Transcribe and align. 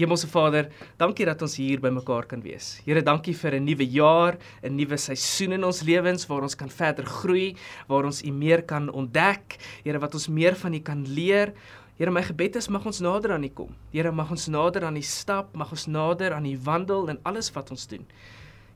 Hemelse 0.00 0.28
Vader, 0.32 0.70
dankie 0.96 1.26
dat 1.28 1.42
ons 1.44 1.58
hier 1.60 1.80
by 1.82 1.90
mekaar 1.92 2.24
kan 2.28 2.40
wees. 2.40 2.78
Here, 2.86 3.02
dankie 3.04 3.34
vir 3.36 3.56
'n 3.56 3.64
nuwe 3.64 3.84
jaar, 3.84 4.38
'n 4.62 4.76
nuwe 4.76 4.96
seisoen 4.96 5.52
in 5.52 5.64
ons 5.64 5.82
lewens 5.82 6.26
waar 6.26 6.42
ons 6.42 6.56
kan 6.56 6.68
verder 6.68 7.04
groei, 7.04 7.54
waar 7.86 8.04
ons 8.04 8.22
U 8.22 8.32
meer 8.32 8.62
kan 8.62 8.88
ontdek. 8.88 9.58
Here, 9.84 9.98
wat 9.98 10.14
ons 10.14 10.28
meer 10.28 10.56
van 10.56 10.74
U 10.74 10.80
kan 10.80 11.04
leer. 11.04 11.52
Here, 11.98 12.10
my 12.10 12.22
gebed 12.22 12.56
is 12.56 12.68
mag 12.68 12.86
ons 12.86 13.00
nader 13.00 13.32
aan 13.32 13.44
U 13.44 13.48
kom. 13.48 13.76
Here, 13.92 14.10
mag 14.10 14.30
ons 14.30 14.48
nader 14.48 14.84
aan 14.84 14.96
U 14.96 15.02
stap, 15.02 15.54
mag 15.54 15.70
ons 15.70 15.86
nader 15.86 16.32
aan 16.32 16.46
U 16.46 16.58
wandel 16.64 17.08
in 17.08 17.18
alles 17.24 17.52
wat 17.52 17.70
ons 17.70 17.86
doen. 17.86 18.06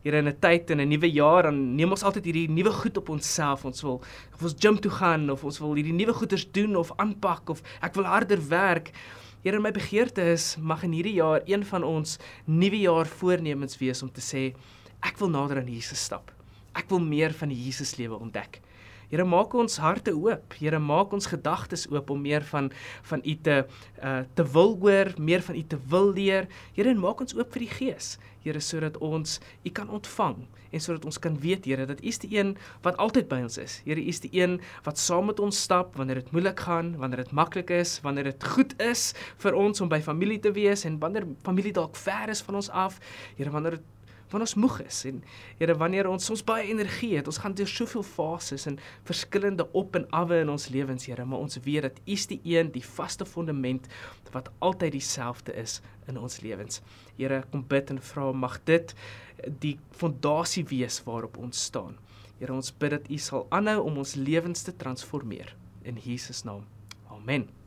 Here 0.04 0.18
in 0.18 0.29
'n 0.29 0.36
tyd 0.38 0.70
en 0.70 0.80
'n 0.80 0.88
nuwe 0.88 1.11
jaar 1.11 1.45
dan 1.45 1.75
neem 1.77 1.91
ons 1.91 2.02
altyd 2.02 2.25
hierdie 2.25 2.50
nuwe 2.50 2.70
goed 2.70 2.96
op 2.96 3.09
onsself. 3.09 3.64
Ons 3.64 3.82
wil 3.82 4.02
of 4.34 4.43
ons 4.43 4.54
gym 4.59 4.79
toe 4.79 4.91
gaan 4.91 5.30
of 5.30 5.45
ons 5.45 5.59
wil 5.59 5.75
hierdie 5.75 5.95
nuwe 5.95 6.12
goeders 6.12 6.45
doen 6.52 6.77
of 6.77 6.93
aanpak 6.96 7.48
of 7.48 7.62
ek 7.80 7.95
wil 7.95 8.04
harder 8.04 8.48
werk. 8.48 8.93
Here, 9.45 9.61
my 9.61 9.74
begeerte 9.76 10.22
is 10.32 10.54
mag 10.56 10.86
in 10.86 10.95
hierdie 10.96 11.18
jaar 11.18 11.42
een 11.44 11.66
van 11.68 11.82
ons 11.84 12.14
nuwe 12.48 12.79
jaar 12.80 13.04
voornemens 13.04 13.76
wees 13.76 14.00
om 14.00 14.08
te 14.08 14.22
sê 14.25 14.44
ek 15.04 15.18
wil 15.21 15.29
nader 15.35 15.58
aan 15.61 15.68
Jesus 15.68 16.00
stap. 16.00 16.30
Ek 16.72 16.89
wil 16.89 17.02
meer 17.04 17.35
van 17.36 17.52
die 17.52 17.58
Jesus 17.66 17.93
lewe 17.99 18.16
ontdek. 18.16 18.62
Here 19.11 19.25
maak 19.25 19.54
ons 19.54 19.79
harte 19.82 20.14
oop. 20.17 20.57
Here 20.58 20.79
maak 20.79 21.13
ons 21.17 21.29
gedagtes 21.31 21.86
oop 21.93 22.11
om 22.11 22.22
meer 22.22 22.44
van 22.50 22.71
van 23.11 23.22
U 23.25 23.35
te 23.43 23.64
uh 24.03 24.22
te 24.35 24.44
wil 24.54 24.77
hoor, 24.80 25.13
meer 25.18 25.43
van 25.43 25.57
U 25.57 25.63
te 25.63 25.79
wil 25.89 26.13
leer. 26.13 26.49
Here 26.75 26.90
en 26.90 27.00
maak 27.00 27.21
ons 27.21 27.36
oop 27.36 27.53
vir 27.53 27.67
die 27.67 27.72
Gees. 27.75 28.17
Here 28.44 28.61
sodat 28.61 28.99
ons 29.00 29.40
U 29.64 29.71
kan 29.71 29.89
ontvang 29.89 30.44
en 30.75 30.82
sodat 30.82 31.04
ons 31.07 31.18
kan 31.22 31.36
weet 31.40 31.64
Here 31.64 31.86
dat 31.86 32.03
U 32.03 32.08
is 32.08 32.19
die 32.19 32.34
een 32.36 32.55
wat 32.83 32.98
altyd 33.03 33.28
by 33.30 33.41
ons 33.47 33.58
is. 33.62 33.78
Here 33.86 34.00
U 34.00 34.08
is 34.11 34.20
die 34.25 34.33
een 34.34 34.58
wat 34.84 34.98
saam 35.00 35.30
met 35.30 35.41
ons 35.41 35.62
stap 35.66 35.97
wanneer 35.97 36.22
dit 36.22 36.33
moeilik 36.34 36.61
gaan, 36.66 36.94
wanneer 37.00 37.25
dit 37.25 37.33
maklik 37.33 37.70
is, 37.70 37.98
wanneer 38.05 38.33
dit 38.33 38.48
goed 38.55 38.75
is 38.83 39.12
vir 39.42 39.56
ons 39.58 39.80
om 39.80 39.89
by 39.89 40.00
familie 40.05 40.41
te 40.42 40.52
wees 40.52 40.84
en 40.84 40.98
wanneer 41.00 41.28
familie 41.47 41.72
dalk 41.72 41.97
ver 41.97 42.33
is 42.33 42.42
van 42.44 42.61
ons 42.61 42.70
af. 42.70 43.00
Here 43.39 43.52
wanneer 43.55 43.78
dit 43.78 43.94
wanneer 44.34 44.48
ons 44.48 44.58
moeg 44.58 44.80
is 44.84 45.00
en 45.08 45.22
Here 45.58 45.77
wanneer 45.78 46.08
ons 46.10 46.27
soms 46.28 46.42
baie 46.46 46.66
energie 46.68 47.14
het, 47.16 47.28
ons 47.30 47.38
gaan 47.42 47.54
deur 47.56 47.70
soveel 47.70 48.04
fases 48.06 48.66
en 48.70 48.78
verskillende 49.06 49.66
op 49.72 49.96
en 49.98 50.06
awe 50.16 50.41
in 50.42 50.52
ons 50.52 50.68
lewens, 50.74 51.06
Here, 51.06 51.24
maar 51.24 51.44
ons 51.44 51.58
weet 51.64 51.86
dat 51.88 52.00
U 52.04 52.12
is 52.14 52.26
die 52.30 52.41
een, 52.44 52.72
die 52.74 52.84
vaste 52.84 53.26
fondament 53.26 53.88
wat 54.34 54.50
altyd 54.58 54.96
dieselfde 54.96 55.54
is 55.60 55.80
in 56.10 56.18
ons 56.18 56.41
lewens. 56.42 56.82
Here, 57.16 57.44
kom 57.50 57.64
bid 57.70 57.94
en 57.94 58.02
vra 58.02 58.30
mag 58.32 58.58
dit 58.66 58.94
die 59.62 59.76
fondasie 59.94 60.64
wees 60.70 61.00
waarop 61.06 61.38
ons 61.38 61.66
staan. 61.70 61.98
Here, 62.38 62.52
ons 62.52 62.72
bid 62.74 62.98
dat 62.98 63.10
U 63.10 63.19
sal 63.19 63.46
aanhou 63.54 63.84
om 63.88 64.00
ons 64.02 64.16
lewens 64.19 64.66
te 64.66 64.74
transformeer 64.76 65.54
in 65.84 66.00
Jesus 66.02 66.44
naam. 66.44 66.66
Amen. 67.14 67.63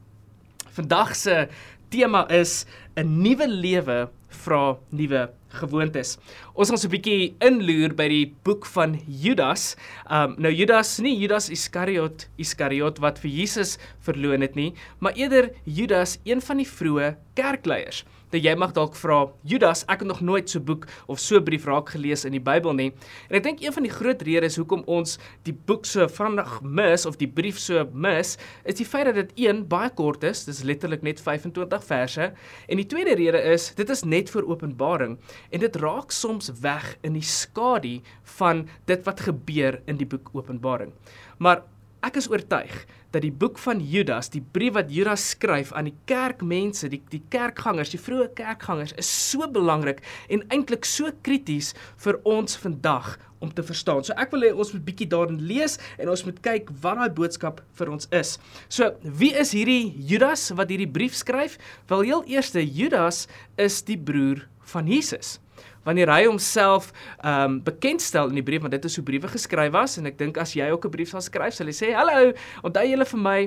Vandag 0.78 1.16
se 1.16 1.48
tema 1.90 2.28
is 2.30 2.66
'n 2.96 3.22
nuwe 3.24 3.48
lewe 3.48 4.10
vra 4.30 4.78
nuwe 4.92 5.30
gewoontes. 5.50 6.18
Ons 6.54 6.70
gaan 6.70 6.78
so 6.78 6.88
'n 6.88 6.92
bietjie 6.92 7.34
inloer 7.42 7.96
by 7.96 8.08
die 8.08 8.36
boek 8.44 8.66
van 8.66 9.00
Judas. 9.08 9.76
Um 10.06 10.36
nou 10.38 10.54
Judas, 10.54 11.00
nie 11.00 11.18
Judas 11.18 11.50
Iskariot, 11.50 12.28
Iskariot 12.38 13.00
wat 13.00 13.18
vir 13.18 13.32
Jesus 13.32 13.78
verloon 14.00 14.42
het 14.42 14.56
nie, 14.56 14.74
maar 15.00 15.14
eerder 15.14 15.50
Judas, 15.66 16.20
een 16.24 16.42
van 16.42 16.58
die 16.58 16.70
vroeë 16.70 17.16
kerkleiers 17.34 18.06
dat 18.34 18.44
jy 18.44 18.56
mag 18.60 18.74
dalk 18.76 18.96
vra 19.00 19.20
Judas 19.48 19.84
ek 19.88 20.04
het 20.04 20.10
nog 20.10 20.22
nooit 20.26 20.50
so 20.50 20.60
boek 20.64 20.88
of 21.08 21.22
so 21.24 21.42
brief 21.44 21.68
raak 21.70 21.94
gelees 21.96 22.26
in 22.28 22.36
die 22.36 22.44
Bybel 22.44 22.76
nie. 22.78 22.90
En 23.30 23.40
ek 23.40 23.46
dink 23.46 23.64
een 23.64 23.76
van 23.76 23.88
die 23.88 23.94
groot 23.94 24.22
redes 24.28 24.58
hoekom 24.60 24.84
ons 24.88 25.18
die 25.48 25.56
boek 25.56 25.88
so 25.88 26.08
vinnig 26.12 26.58
mis 26.64 27.06
of 27.10 27.20
die 27.22 27.30
brief 27.30 27.60
so 27.62 27.86
mis 27.94 28.36
is 28.64 28.80
die 28.80 28.88
feit 28.88 29.08
dat 29.10 29.20
dit 29.20 29.34
een 29.48 29.64
baie 29.70 29.90
kort 29.96 30.24
is 30.28 30.46
dis 30.48 30.64
letterlik 30.68 31.06
net 31.06 31.22
25 31.24 31.84
verse 31.88 32.32
en 32.68 32.82
die 32.82 32.88
tweede 32.90 33.16
rede 33.20 33.42
is 33.54 33.72
dit 33.78 33.90
is 33.90 34.04
net 34.04 34.32
vir 34.34 34.48
openbaring 34.48 35.18
en 35.52 35.64
dit 35.64 35.82
raak 35.82 36.12
soms 36.16 36.52
weg 36.62 36.96
in 37.08 37.16
die 37.18 37.26
skadu 37.26 37.98
van 38.38 38.66
dit 38.90 39.04
wat 39.08 39.24
gebeur 39.28 39.82
in 39.88 40.00
die 40.00 40.08
boek 40.08 40.30
Openbaring. 40.38 40.94
Maar 41.38 41.64
ek 42.06 42.20
is 42.22 42.28
oortuig 42.30 42.74
dat 43.14 43.24
die 43.24 43.32
boek 43.32 43.58
van 43.62 43.80
Judas, 43.82 44.30
die 44.34 44.42
brief 44.42 44.76
wat 44.76 44.92
Judas 44.94 45.24
skryf 45.32 45.72
aan 45.74 45.88
die 45.90 45.96
kerkmense, 46.10 46.90
die 46.92 47.00
die 47.12 47.22
kerkgangers, 47.34 47.94
die 47.94 48.02
vroeë 48.02 48.30
kerkgangers 48.38 48.94
is 49.00 49.10
so 49.10 49.48
belangrik 49.52 50.04
en 50.30 50.44
eintlik 50.54 50.86
so 50.86 51.10
krities 51.26 51.74
vir 52.04 52.20
ons 52.28 52.60
vandag 52.60 53.16
om 53.40 53.54
te 53.54 53.64
verstaan. 53.64 54.04
So 54.04 54.18
ek 54.18 54.34
wil 54.34 54.48
hê 54.48 54.52
ons 54.52 54.74
moet 54.76 54.86
bietjie 54.86 55.10
daarin 55.10 55.40
lees 55.50 55.78
en 55.98 56.12
ons 56.14 56.26
moet 56.28 56.40
kyk 56.44 56.72
wat 56.84 57.02
daai 57.02 57.18
boodskap 57.22 57.64
vir 57.80 57.94
ons 57.94 58.10
is. 58.16 58.36
So, 58.68 58.92
wie 59.02 59.34
is 59.38 59.54
hierdie 59.56 59.94
Judas 60.10 60.50
wat 60.58 60.74
hierdie 60.74 60.90
brief 60.90 61.18
skryf? 61.18 61.58
Wel 61.90 62.08
heel 62.12 62.24
eerste 62.38 62.66
Judas 62.66 63.26
is 63.62 63.82
die 63.88 64.00
broer 64.00 64.48
van 64.68 64.90
Jesus 64.90 65.38
wanneer 65.84 66.12
hy 66.12 66.26
homself 66.28 66.92
ehm 67.24 67.44
um, 67.44 67.60
bekendstel 67.64 68.30
in 68.30 68.36
die 68.36 68.46
brief 68.46 68.62
want 68.62 68.76
dit 68.76 68.86
is 68.86 68.96
hoe 68.96 69.06
briewe 69.06 69.28
geskryf 69.28 69.72
was 69.74 69.98
en 69.98 70.06
ek 70.06 70.18
dink 70.18 70.38
as 70.38 70.56
jy 70.56 70.70
ook 70.72 70.86
'n 70.86 70.92
brief 70.92 71.10
sal 71.10 71.22
skryf 71.22 71.54
sal 71.54 71.68
jy 71.68 71.78
sê 71.78 71.94
hallo 71.96 72.34
onthou 72.64 72.86
julle 72.86 73.06
vir 73.06 73.20
my 73.20 73.40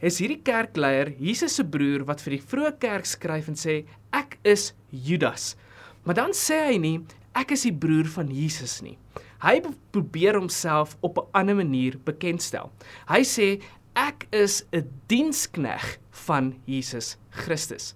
is 0.00 0.18
hierdie 0.18 0.42
kerkleier 0.42 1.14
Jesus 1.18 1.56
se 1.56 1.64
broer 1.64 2.04
wat 2.04 2.20
vir 2.20 2.38
die 2.38 2.44
vroeë 2.50 2.78
kerk 2.78 3.06
skryf 3.06 3.48
en 3.48 3.58
sê 3.58 3.84
ek 4.12 4.38
is 4.44 4.72
Judas. 4.90 5.56
Maar 6.04 6.14
dan 6.14 6.32
sê 6.32 6.60
hy 6.70 6.78
nie 6.78 6.98
ek 7.36 7.52
is 7.52 7.66
die 7.68 7.74
broer 7.74 8.08
van 8.10 8.30
Jesus 8.32 8.80
nie. 8.82 8.96
Hy 9.42 9.60
probeer 9.92 10.34
homself 10.38 10.96
op 11.02 11.18
'n 11.18 11.28
ander 11.32 11.54
manier 11.54 11.98
bekendstel. 12.04 12.72
Hy 13.08 13.22
sê 13.22 13.60
ek 13.94 14.26
is 14.32 14.64
'n 14.72 14.88
dienskneg 15.08 15.98
van 16.10 16.54
Jesus 16.66 17.16
Christus 17.30 17.94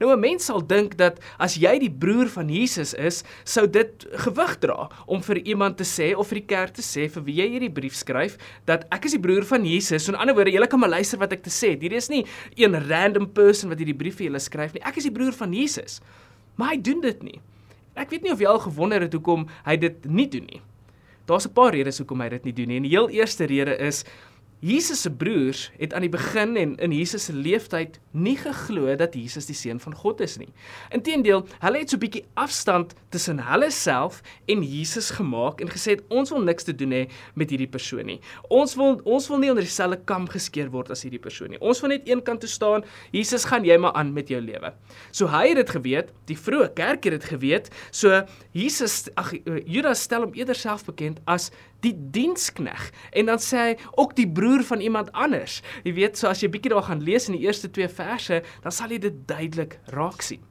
Nou 0.00 0.12
'n 0.12 0.20
mens 0.20 0.44
sal 0.44 0.66
dink 0.66 0.96
dat 0.96 1.20
as 1.38 1.56
jy 1.56 1.78
die 1.78 1.90
broer 1.90 2.28
van 2.28 2.48
Jesus 2.48 2.94
is, 2.94 3.24
sou 3.44 3.66
dit 3.66 4.06
gewig 4.12 4.58
dra 4.58 4.88
om 5.06 5.22
vir 5.22 5.38
iemand 5.44 5.76
te 5.76 5.84
sê 5.84 6.14
of 6.16 6.28
vir 6.28 6.40
die 6.40 6.46
kerk 6.46 6.74
te 6.74 6.82
sê 6.82 7.08
vir 7.08 7.22
wie 7.24 7.34
jy 7.34 7.48
hierdie 7.48 7.72
brief 7.72 7.94
skryf 7.94 8.36
dat 8.66 8.86
ek 8.90 9.04
is 9.04 9.12
die 9.12 9.20
broer 9.20 9.44
van 9.44 9.64
Jesus. 9.64 10.04
So 10.04 10.12
in 10.12 10.18
ander 10.18 10.34
woorde, 10.34 10.52
julle 10.52 10.66
kan 10.66 10.80
maar 10.80 10.90
luister 10.90 11.18
wat 11.18 11.32
ek 11.32 11.42
te 11.42 11.50
sê 11.50 11.70
het. 11.70 11.80
Hierdie 11.80 11.96
is 11.96 12.08
nie 12.08 12.24
een 12.56 12.74
random 12.88 13.32
person 13.32 13.68
wat 13.68 13.78
hierdie 13.78 13.96
brief 13.96 14.16
vir 14.16 14.26
julle 14.30 14.40
skryf 14.40 14.74
nie. 14.74 14.82
Ek 14.84 14.96
is 14.96 15.04
die 15.04 15.12
broer 15.12 15.32
van 15.32 15.52
Jesus. 15.52 16.00
Maar 16.56 16.74
hy 16.74 16.78
doen 16.82 17.00
dit 17.00 17.22
nie. 17.22 17.40
Ek 17.94 18.10
weet 18.10 18.22
nie 18.22 18.32
of 18.32 18.40
jy 18.42 18.46
al 18.50 18.62
gewonder 18.62 19.04
het 19.06 19.12
hoekom 19.14 19.46
hy 19.66 19.76
dit 19.76 20.06
nie 20.06 20.26
doen 20.30 20.46
nie. 20.50 20.62
Daar's 21.26 21.46
'n 21.46 21.52
paar 21.52 21.72
redes 21.72 21.98
hoekom 21.98 22.20
hy 22.20 22.28
dit 22.28 22.44
nie 22.44 22.52
doen 22.52 22.68
nie. 22.68 22.76
En 22.76 22.82
die 22.82 22.90
heel 22.90 23.08
eerste 23.08 23.44
rede 23.44 23.76
is 23.78 24.04
Jesus 24.64 25.02
se 25.04 25.10
broers 25.12 25.66
het 25.76 25.92
aan 25.92 26.06
die 26.06 26.12
begin 26.12 26.56
en 26.56 26.70
in 26.80 26.92
Jesus 26.92 27.26
se 27.28 27.32
leeftyd 27.36 27.98
nie 28.16 28.36
geglo 28.40 28.94
dat 28.96 29.12
Jesus 29.12 29.44
die 29.44 29.56
seun 29.56 29.76
van 29.82 29.92
God 30.00 30.22
is 30.24 30.38
nie. 30.40 30.48
Inteendeel, 30.96 31.42
hulle 31.60 31.82
het 31.82 31.90
so 31.92 31.98
'n 31.98 32.00
bietjie 32.00 32.24
afstand 32.40 32.94
tussen 33.10 33.42
hulle 33.44 33.70
self 33.70 34.22
en 34.48 34.62
Jesus 34.62 35.10
gemaak 35.10 35.60
en 35.60 35.68
gesê 35.68 36.00
ons 36.08 36.30
wil 36.30 36.40
niks 36.40 36.64
te 36.64 36.72
doen 36.72 36.92
hê 36.92 37.10
met 37.34 37.50
hierdie 37.50 37.68
persoon 37.68 38.06
nie. 38.06 38.20
Ons 38.48 38.74
wil 38.74 39.00
ons 39.04 39.28
wil 39.28 39.38
nie 39.38 39.50
onder 39.50 39.64
dieselfde 39.64 40.00
kam 40.04 40.28
geskeer 40.28 40.70
word 40.70 40.90
as 40.90 41.02
hierdie 41.02 41.20
persoon 41.20 41.50
nie. 41.50 41.60
Ons 41.60 41.80
wil 41.80 41.90
net 41.90 42.08
een 42.08 42.22
kant 42.22 42.40
toe 42.40 42.48
staan. 42.48 42.84
Jesus, 43.12 43.44
gaan 43.44 43.64
jy 43.64 43.76
maar 43.76 43.92
aan 43.92 44.12
met 44.12 44.28
jou 44.28 44.40
lewe. 44.40 44.72
So 45.10 45.26
hy 45.26 45.48
het 45.48 45.56
dit 45.56 45.70
geweet, 45.70 46.08
die 46.26 46.38
vroeë 46.38 46.72
kerk 46.74 47.04
het 47.04 47.20
dit 47.20 47.24
geweet. 47.24 47.70
So 47.90 48.22
Jesus 48.52 49.10
ag 49.14 49.32
Judas 49.66 50.00
stel 50.00 50.22
hom 50.22 50.32
eerder 50.34 50.54
self 50.54 50.84
bekend 50.84 51.20
as 51.26 51.50
die 51.84 51.94
dienskneg 52.10 52.90
en 53.12 53.26
dan 53.26 53.38
sê 53.38 53.56
hy 53.56 53.76
ook 54.00 54.14
die 54.16 54.28
broer 54.28 54.53
van 54.62 54.80
iemand 54.80 55.12
anders. 55.12 55.62
Jy 55.84 55.94
weet, 55.94 56.18
so 56.18 56.28
as 56.28 56.40
jy 56.42 56.48
bietjie 56.48 56.70
daar 56.70 56.82
gaan 56.82 57.02
lees 57.02 57.28
in 57.28 57.38
die 57.38 57.46
eerste 57.46 57.70
2 57.70 57.88
verse, 57.88 58.42
dan 58.62 58.72
sal 58.72 58.90
jy 58.90 58.98
dit 58.98 59.26
duidelik 59.26 59.78
raak 59.86 60.22
sien. 60.22 60.42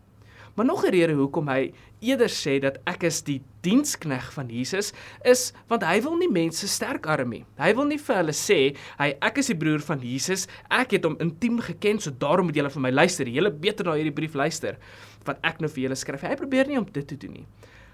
Maar 0.56 0.66
nog 0.66 0.86
'n 0.86 0.90
rede 0.90 1.14
hoekom 1.14 1.47
hy 1.47 1.74
eerder 2.00 2.30
sê 2.30 2.59
dat 2.59 2.78
ek 2.86 3.03
is 3.03 3.22
die 3.22 3.41
dienskneg 3.62 4.34
van 4.34 4.50
Jesus 4.50 4.94
is 5.24 5.53
want 5.68 5.84
hy 5.84 6.02
wil 6.02 6.18
nie 6.18 6.30
mense 6.30 6.68
sterk 6.68 7.06
arm 7.06 7.30
nie. 7.30 7.46
Hy 7.58 7.74
wil 7.74 7.86
nie 7.86 7.97
vir 7.97 8.16
hulle 8.16 8.31
sê 8.31 8.75
hy 9.00 9.16
ek 9.22 9.38
is 9.38 9.47
die 9.47 9.58
broer 9.58 9.80
van 9.80 10.00
Jesus. 10.00 10.47
Ek 10.70 10.91
het 10.91 11.03
hom 11.03 11.18
intiem 11.20 11.59
geken, 11.59 12.00
so 12.00 12.12
daarom 12.12 12.46
moet 12.46 12.56
julle 12.56 12.70
vir 12.70 12.81
my 12.81 12.91
luister. 12.91 13.25
Julle 13.25 13.52
beter 13.52 13.85
na 13.85 13.94
hierdie 13.94 14.14
brief 14.14 14.34
luister 14.34 14.78
wat 15.25 15.40
ek 15.44 15.59
nou 15.59 15.70
vir 15.70 15.84
julle 15.84 15.96
skryf. 15.96 16.22
Hy 16.22 16.35
probeer 16.35 16.67
nie 16.67 16.78
om 16.78 16.85
dit 16.85 17.08
te 17.08 17.17
doen 17.17 17.32
nie. 17.32 17.47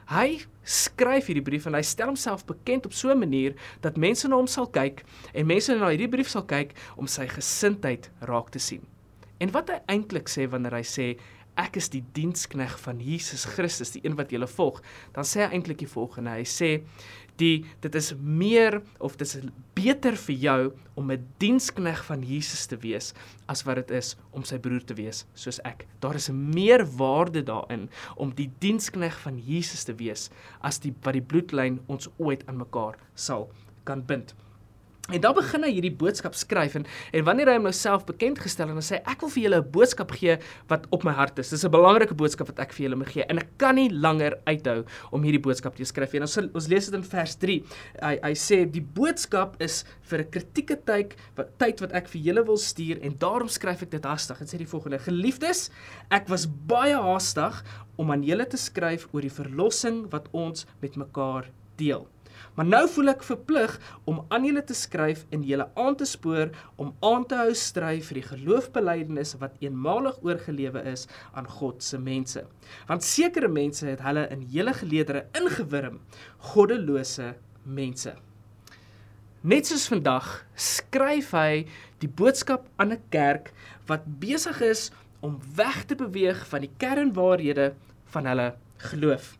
Hy 0.09 0.39
skryf 0.65 1.27
hierdie 1.29 1.43
brief 1.45 1.67
en 1.69 1.75
hy 1.77 1.83
stel 1.85 2.09
homself 2.09 2.41
bekend 2.49 2.87
op 2.89 2.95
so 2.97 3.11
'n 3.13 3.19
manier 3.21 3.53
dat 3.81 3.97
mense 3.97 4.27
na 4.27 4.35
hom 4.35 4.47
sal 4.47 4.65
kyk 4.65 5.03
en 5.33 5.45
mense 5.45 5.69
na 5.69 5.89
hierdie 5.89 6.09
brief 6.09 6.29
sal 6.29 6.45
kyk 6.49 6.73
om 6.97 7.05
sy 7.05 7.27
gesindheid 7.27 8.09
raak 8.21 8.49
te 8.49 8.59
sien. 8.59 8.81
En 9.39 9.51
wat 9.51 9.69
hy 9.69 9.79
eintlik 9.87 10.27
sê 10.27 10.49
wanneer 10.49 10.73
hy 10.73 10.81
sê 10.81 11.17
ek 11.57 11.77
is 11.77 11.89
die 11.89 12.03
dienskneg 12.13 12.73
van 12.79 12.99
Jesus 12.99 13.45
Christus, 13.45 13.91
die 13.91 14.01
een 14.03 14.15
wat 14.15 14.31
jy 14.31 14.39
volg, 14.47 14.81
dan 15.13 15.23
sê 15.23 15.45
hy 15.45 15.53
eintlik 15.53 15.77
die 15.77 15.93
volgende. 15.93 16.31
Hy 16.31 16.43
sê 16.43 16.83
die 17.39 17.65
dit 17.83 17.95
is 17.95 18.13
meer 18.19 18.81
of 18.99 19.15
dit 19.19 19.27
is 19.27 19.49
beter 19.77 20.17
vir 20.27 20.35
jou 20.35 20.59
om 20.99 21.11
'n 21.11 21.25
dienskneg 21.39 22.03
van 22.05 22.23
Jesus 22.23 22.65
te 22.65 22.77
wees 22.77 23.13
as 23.47 23.63
wat 23.63 23.75
dit 23.75 23.91
is 23.91 24.15
om 24.31 24.43
sy 24.43 24.57
broer 24.57 24.83
te 24.83 24.93
wees 24.93 25.25
soos 25.33 25.59
ek. 25.63 25.87
Daar 25.99 26.15
is 26.15 26.29
'n 26.29 26.49
meer 26.53 26.85
waarde 26.85 27.43
daarin 27.43 27.89
om 28.15 28.33
die 28.35 28.51
dienskneg 28.59 29.19
van 29.19 29.39
Jesus 29.39 29.83
te 29.83 29.95
wees 29.95 30.29
as 30.61 30.79
die 30.79 30.93
wat 31.03 31.13
die 31.13 31.21
bloedlyn 31.21 31.79
ons 31.87 32.09
ooit 32.17 32.47
aan 32.47 32.57
mekaar 32.57 32.97
sal 33.15 33.49
kan 33.83 34.05
bind. 34.05 34.35
En 35.09 35.21
dan 35.21 35.33
begin 35.33 35.63
hy 35.65 35.71
hierdie 35.73 35.95
boodskap 35.97 36.35
skryf 36.37 36.75
en 36.77 36.83
en 37.17 37.23
wanneer 37.25 37.49
hy 37.49 37.55
homself 37.57 38.03
bekend 38.05 38.37
gestel 38.43 38.69
en 38.69 38.77
hy 38.77 38.83
sê 38.85 38.99
ek 39.09 39.23
wil 39.23 39.31
vir 39.33 39.43
julle 39.43 39.59
'n 39.61 39.71
boodskap 39.73 40.11
gee 40.13 40.35
wat 40.69 40.85
op 40.93 41.03
my 41.03 41.13
hart 41.17 41.39
is. 41.39 41.49
Dis 41.49 41.65
'n 41.65 41.71
belangrike 41.71 42.13
boodskap 42.13 42.47
wat 42.47 42.59
ek 42.59 42.73
vir 42.73 42.85
julle 42.85 42.95
moet 42.95 43.09
gee 43.09 43.25
en 43.27 43.39
ek 43.39 43.57
kan 43.57 43.75
nie 43.75 43.89
langer 43.89 44.37
uithou 44.45 44.85
om 45.11 45.23
hierdie 45.23 45.41
boodskap 45.41 45.75
te 45.75 45.83
skryf 45.83 46.13
nie. 46.13 46.21
Ons 46.21 46.37
ons 46.37 46.67
lees 46.67 46.85
dit 46.85 46.93
in 46.93 47.03
vers 47.03 47.35
3. 47.35 47.63
Hy 48.03 48.19
hy 48.21 48.33
sê 48.33 48.69
die 48.69 48.81
boodskap 48.81 49.55
is 49.59 49.83
vir 50.01 50.19
'n 50.19 50.29
kritieke 50.29 50.77
tyd 50.85 51.15
wat 51.35 51.57
tyd 51.57 51.81
wat 51.81 51.91
ek 51.93 52.07
vir 52.07 52.21
julle 52.21 52.45
wil 52.45 52.57
stuur 52.57 53.01
en 53.01 53.17
daarom 53.17 53.49
skryf 53.49 53.81
ek 53.81 53.89
dit 53.89 54.03
haastig. 54.03 54.37
Dit 54.37 54.49
sê 54.53 54.57
die 54.57 54.67
volgende: 54.67 54.99
Geliefdes, 54.99 55.71
ek 56.11 56.27
was 56.29 56.45
baie 56.45 56.95
haastig 56.95 57.63
om 57.97 58.11
aan 58.11 58.23
julle 58.23 58.45
te 58.45 58.57
skryf 58.57 59.07
oor 59.11 59.21
die 59.21 59.33
verlossing 59.33 60.11
wat 60.11 60.27
ons 60.31 60.65
met 60.81 60.95
mekaar 60.95 61.49
deel. 61.77 62.07
Maar 62.55 62.65
nou 62.65 62.83
voel 62.89 63.13
ek 63.13 63.23
verplig 63.23 63.75
om 64.09 64.21
aan 64.29 64.45
julle 64.45 64.63
te 64.63 64.75
skryf 64.77 65.25
en 65.33 65.43
julle 65.47 65.69
aan 65.79 65.95
te 65.95 66.05
spoor 66.05 66.51
om 66.77 66.93
aan 67.05 67.25
te 67.25 67.39
hou 67.39 67.53
stry 67.55 67.97
vir 68.03 68.21
die 68.21 68.27
geloofbelijdenis 68.27 69.35
wat 69.41 69.57
eenmalig 69.63 70.19
oorgelewe 70.25 70.83
is 70.91 71.07
aan 71.33 71.47
God 71.47 71.83
se 71.83 71.97
mense. 71.97 72.45
Want 72.87 73.07
sekere 73.07 73.47
mense 73.47 73.87
het 73.87 74.03
hulle 74.05 74.27
in 74.33 74.43
julle 74.51 74.73
geleedere 74.73 75.25
ingewurm, 75.39 76.01
goddelose 76.53 77.33
mense. 77.63 78.15
Net 79.39 79.69
soos 79.69 79.87
vandag 79.87 80.27
skryf 80.59 81.31
hy 81.31 81.63
die 82.03 82.11
boodskap 82.11 82.67
aan 82.75 82.91
'n 82.91 83.03
kerk 83.09 83.53
wat 83.87 84.03
besig 84.19 84.59
is 84.61 84.91
om 85.23 85.39
weg 85.55 85.85
te 85.85 85.95
beweeg 85.95 86.43
van 86.47 86.61
die 86.61 86.73
kernwaarhede 86.77 87.73
van 88.11 88.25
hulle 88.25 88.55
geloof. 88.77 89.38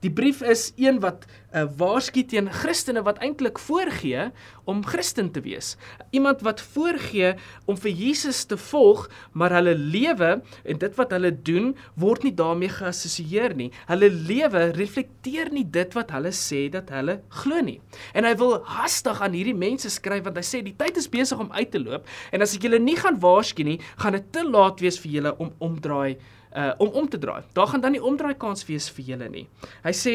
Die 0.00 0.10
brief 0.10 0.40
is 0.40 0.70
een 0.80 1.00
wat 1.04 1.26
uh, 1.52 1.66
waarsku 1.76 2.22
teen 2.24 2.48
Christene 2.52 3.02
wat 3.04 3.18
eintlik 3.20 3.58
voorgee 3.60 4.30
om 4.70 4.80
Christen 4.86 5.28
te 5.34 5.42
wees. 5.44 5.74
Iemand 6.16 6.40
wat 6.46 6.62
voorgee 6.72 7.34
om 7.68 7.76
vir 7.76 7.92
Jesus 7.92 8.44
te 8.48 8.56
volg, 8.70 9.08
maar 9.32 9.52
hulle 9.58 9.74
lewe 9.76 10.30
en 10.40 10.80
dit 10.80 10.96
wat 10.96 11.12
hulle 11.12 11.32
doen 11.34 11.74
word 12.00 12.24
nie 12.24 12.34
daarmee 12.36 12.72
geassosieer 12.72 13.54
nie. 13.58 13.68
Hulle 13.90 14.08
lewe 14.08 14.70
reflekteer 14.78 15.52
nie 15.52 15.66
dit 15.68 15.96
wat 15.98 16.16
hulle 16.16 16.32
sê 16.32 16.64
dat 16.72 16.88
hulle 16.96 17.20
glo 17.42 17.60
nie. 17.60 17.80
En 18.16 18.24
hy 18.24 18.32
wil 18.40 18.56
hastig 18.72 19.20
aan 19.20 19.36
hierdie 19.36 19.56
mense 19.56 19.92
skryf 19.92 20.24
want 20.24 20.40
hy 20.40 20.46
sê 20.48 20.64
die 20.64 20.76
tyd 20.80 20.96
is 20.96 21.10
besig 21.12 21.40
om 21.40 21.52
uit 21.52 21.68
te 21.74 21.82
loop 21.82 22.08
en 22.32 22.40
as 22.40 22.56
ek 22.56 22.64
julle 22.64 22.80
nie 22.80 22.96
gaan 22.96 23.20
waarsku 23.20 23.66
nie, 23.66 23.80
gaan 24.00 24.16
dit 24.16 24.32
te 24.32 24.46
laat 24.48 24.80
wees 24.80 24.96
vir 25.02 25.18
julle 25.18 25.36
om 25.42 25.52
omdraai 25.60 26.16
uh 26.56 26.72
om 26.78 26.88
om 26.88 27.08
te 27.08 27.18
draai. 27.18 27.42
Daar 27.54 27.66
gaan 27.66 27.80
dan 27.80 27.92
nie 27.92 28.02
omdraai 28.02 28.34
kans 28.34 28.66
wees 28.66 28.90
vir 28.90 29.04
julle 29.04 29.28
nie. 29.28 29.46
Hy 29.84 29.92
sê 29.92 30.14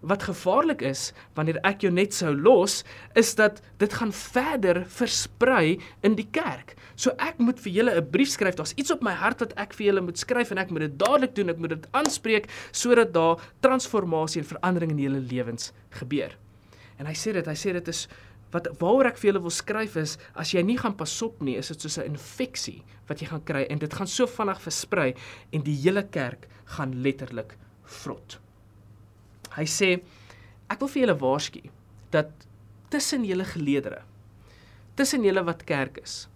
wat 0.00 0.24
gevaarlik 0.24 0.82
is 0.82 1.10
wanneer 1.36 1.60
ek 1.68 1.84
jou 1.84 1.90
net 1.92 2.14
sou 2.16 2.32
los, 2.32 2.80
is 3.18 3.34
dat 3.36 3.60
dit 3.80 3.92
gaan 3.92 4.12
verder 4.16 4.84
versprei 4.88 5.78
in 6.06 6.16
die 6.16 6.28
kerk. 6.32 6.74
So 6.96 7.12
ek 7.20 7.40
moet 7.40 7.60
vir 7.60 7.72
julle 7.72 7.96
'n 7.96 8.10
brief 8.10 8.28
skryf. 8.28 8.56
Daar's 8.56 8.76
iets 8.76 8.90
op 8.90 9.02
my 9.02 9.12
hart 9.12 9.40
wat 9.40 9.52
ek 9.56 9.74
vir 9.74 9.86
julle 9.86 10.00
moet 10.00 10.18
skryf 10.18 10.50
en 10.50 10.58
ek 10.58 10.70
moet 10.70 10.80
dit 10.80 10.98
dadelik 10.98 11.34
doen. 11.34 11.50
Ek 11.50 11.58
moet 11.58 11.70
dit 11.70 11.88
aanspreek 11.92 12.48
sodat 12.72 13.12
daar 13.12 13.40
transformasie 13.60 14.42
en 14.42 14.48
verandering 14.48 14.90
in 14.90 14.98
julle 14.98 15.20
lewens 15.20 15.72
gebeur. 15.90 16.36
En 16.98 17.06
hy 17.06 17.14
sê 17.14 17.32
dit, 17.32 17.46
hy 17.46 17.54
sê 17.54 17.72
dit 17.72 17.88
is 17.88 18.08
wat 18.52 18.68
waaroor 18.80 19.10
ek 19.12 19.18
vir 19.20 19.30
julle 19.30 19.42
wil 19.44 19.54
skryf 19.54 19.96
is 20.00 20.16
as 20.34 20.52
jy 20.54 20.62
nie 20.66 20.78
gaan 20.78 20.96
pasop 20.98 21.40
nie, 21.42 21.56
is 21.56 21.68
dit 21.68 21.80
soos 21.80 21.98
'n 21.98 22.10
infeksie 22.14 22.82
wat 23.08 23.20
jy 23.20 23.26
gaan 23.26 23.44
kry 23.44 23.66
en 23.70 23.78
dit 23.78 23.94
gaan 23.94 24.06
so 24.06 24.26
vinnig 24.26 24.60
versprei 24.60 25.14
en 25.52 25.62
die 25.62 25.76
hele 25.82 26.02
kerk 26.02 26.48
gaan 26.76 27.02
letterlik 27.02 27.56
vrot. 27.84 28.38
Hy 29.56 29.66
sê 29.66 30.00
ek 30.70 30.80
wil 30.80 30.88
vir 30.88 31.02
julle 31.02 31.18
waarsku 31.18 31.62
dat 32.10 32.30
tussen 32.90 33.24
julle 33.24 33.44
geleedere, 33.44 34.02
tussen 34.94 35.24
julle 35.24 35.44
wat 35.44 35.64
kerk 35.64 35.98
is, 36.02 36.28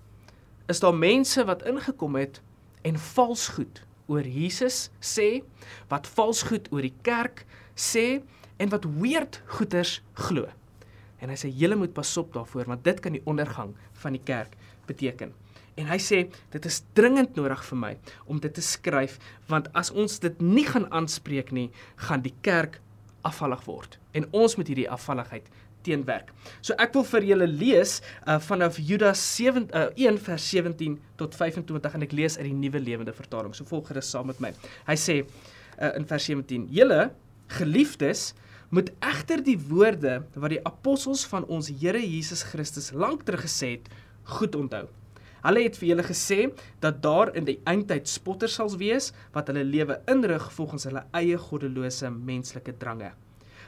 is 0.69 0.81
daar 0.81 0.95
mense 0.95 1.45
wat 1.45 1.63
ingekom 1.67 2.17
het 2.17 2.41
en 2.85 2.99
vals 2.99 3.49
goed 3.57 3.83
oor 4.07 4.25
Jesus 4.25 4.91
sê, 5.01 5.43
wat 5.89 6.07
vals 6.07 6.43
goed 6.43 6.69
oor 6.73 6.83
die 6.83 6.95
kerk 7.03 7.45
sê 7.75 8.23
en 8.59 8.71
wat 8.71 8.85
weird 8.85 9.41
goeters 9.57 10.01
glo. 10.27 10.47
En 11.25 11.33
hy 11.33 11.39
sê 11.41 11.49
julle 11.49 11.79
moet 11.81 11.95
pasop 11.97 12.35
daarvoor 12.37 12.69
want 12.75 12.85
dit 12.85 13.01
kan 13.01 13.17
die 13.17 13.25
ondergang 13.31 13.73
van 14.03 14.17
die 14.17 14.23
kerk 14.25 14.59
beteken. 14.89 15.33
En 15.81 15.89
hy 15.91 15.99
sê 15.99 16.21
dit 16.53 16.69
is 16.69 16.83
dringend 16.95 17.35
nodig 17.39 17.65
vir 17.71 17.81
my 17.81 17.93
om 18.31 18.39
dit 18.43 18.53
te 18.55 18.63
skryf 18.63 19.19
want 19.51 19.71
as 19.75 19.91
ons 19.91 20.21
dit 20.23 20.43
nie 20.45 20.67
gaan 20.69 20.87
aanspreek 20.95 21.51
nie, 21.57 21.71
gaan 22.07 22.23
die 22.23 22.35
kerk 22.47 22.81
afvallig 23.25 23.65
word 23.67 23.99
en 24.15 24.29
ons 24.37 24.59
moet 24.59 24.69
hierdie 24.71 24.91
afvalligheid 24.91 25.49
teenwerk. 25.85 26.31
So 26.65 26.77
ek 26.81 26.95
wil 26.97 27.05
vir 27.09 27.27
julle 27.29 27.49
lees 27.51 27.99
uh, 28.01 28.39
vanaf 28.43 28.79
Judas 28.81 29.21
7 29.35 29.67
uh, 29.69 29.89
1 30.01 30.21
vers 30.29 30.47
17 30.53 30.97
tot 31.21 31.37
25 31.37 31.99
en 31.99 32.07
ek 32.07 32.15
lees 32.17 32.39
uit 32.39 32.47
die 32.49 32.57
Nuwe 32.57 32.81
Lewende 32.81 33.15
Vertaling. 33.17 33.53
So 33.57 33.69
volg 33.69 33.91
gerus 33.91 34.09
saam 34.13 34.31
met 34.33 34.41
my. 34.45 34.55
Hy 34.89 34.97
sê 35.01 35.21
uh, 35.25 35.93
in 35.93 36.09
vers 36.09 36.31
17: 36.31 36.69
"Julle 36.73 37.11
geliefdes, 37.59 38.33
moet 38.75 38.91
egter 39.07 39.43
die 39.45 39.59
woorde 39.69 40.19
wat 40.35 40.51
die 40.51 40.63
apostels 40.67 41.23
van 41.31 41.47
ons 41.47 41.71
Here 41.71 42.01
Jesus 42.01 42.43
Christus 42.51 42.91
lank 42.91 43.23
terug 43.27 43.45
gesê 43.47 43.77
het, 43.77 43.91
goed 44.39 44.57
onthou. 44.59 44.87
Hulle 45.45 45.63
het 45.67 45.77
vir 45.77 45.91
julle 45.91 46.07
gesê 46.07 46.39
dat 46.83 47.03
daar 47.05 47.31
in 47.37 47.45
die 47.47 47.59
eindtyd 47.69 48.09
spotters 48.09 48.57
sal 48.59 48.73
wees 48.81 49.11
wat 49.35 49.51
hulle 49.53 49.63
lewe 49.69 49.99
inrig 50.11 50.47
volgens 50.57 50.89
hulle 50.89 51.05
eie 51.21 51.39
goddelose 51.39 52.11
menslike 52.15 52.75
drange. 52.81 53.13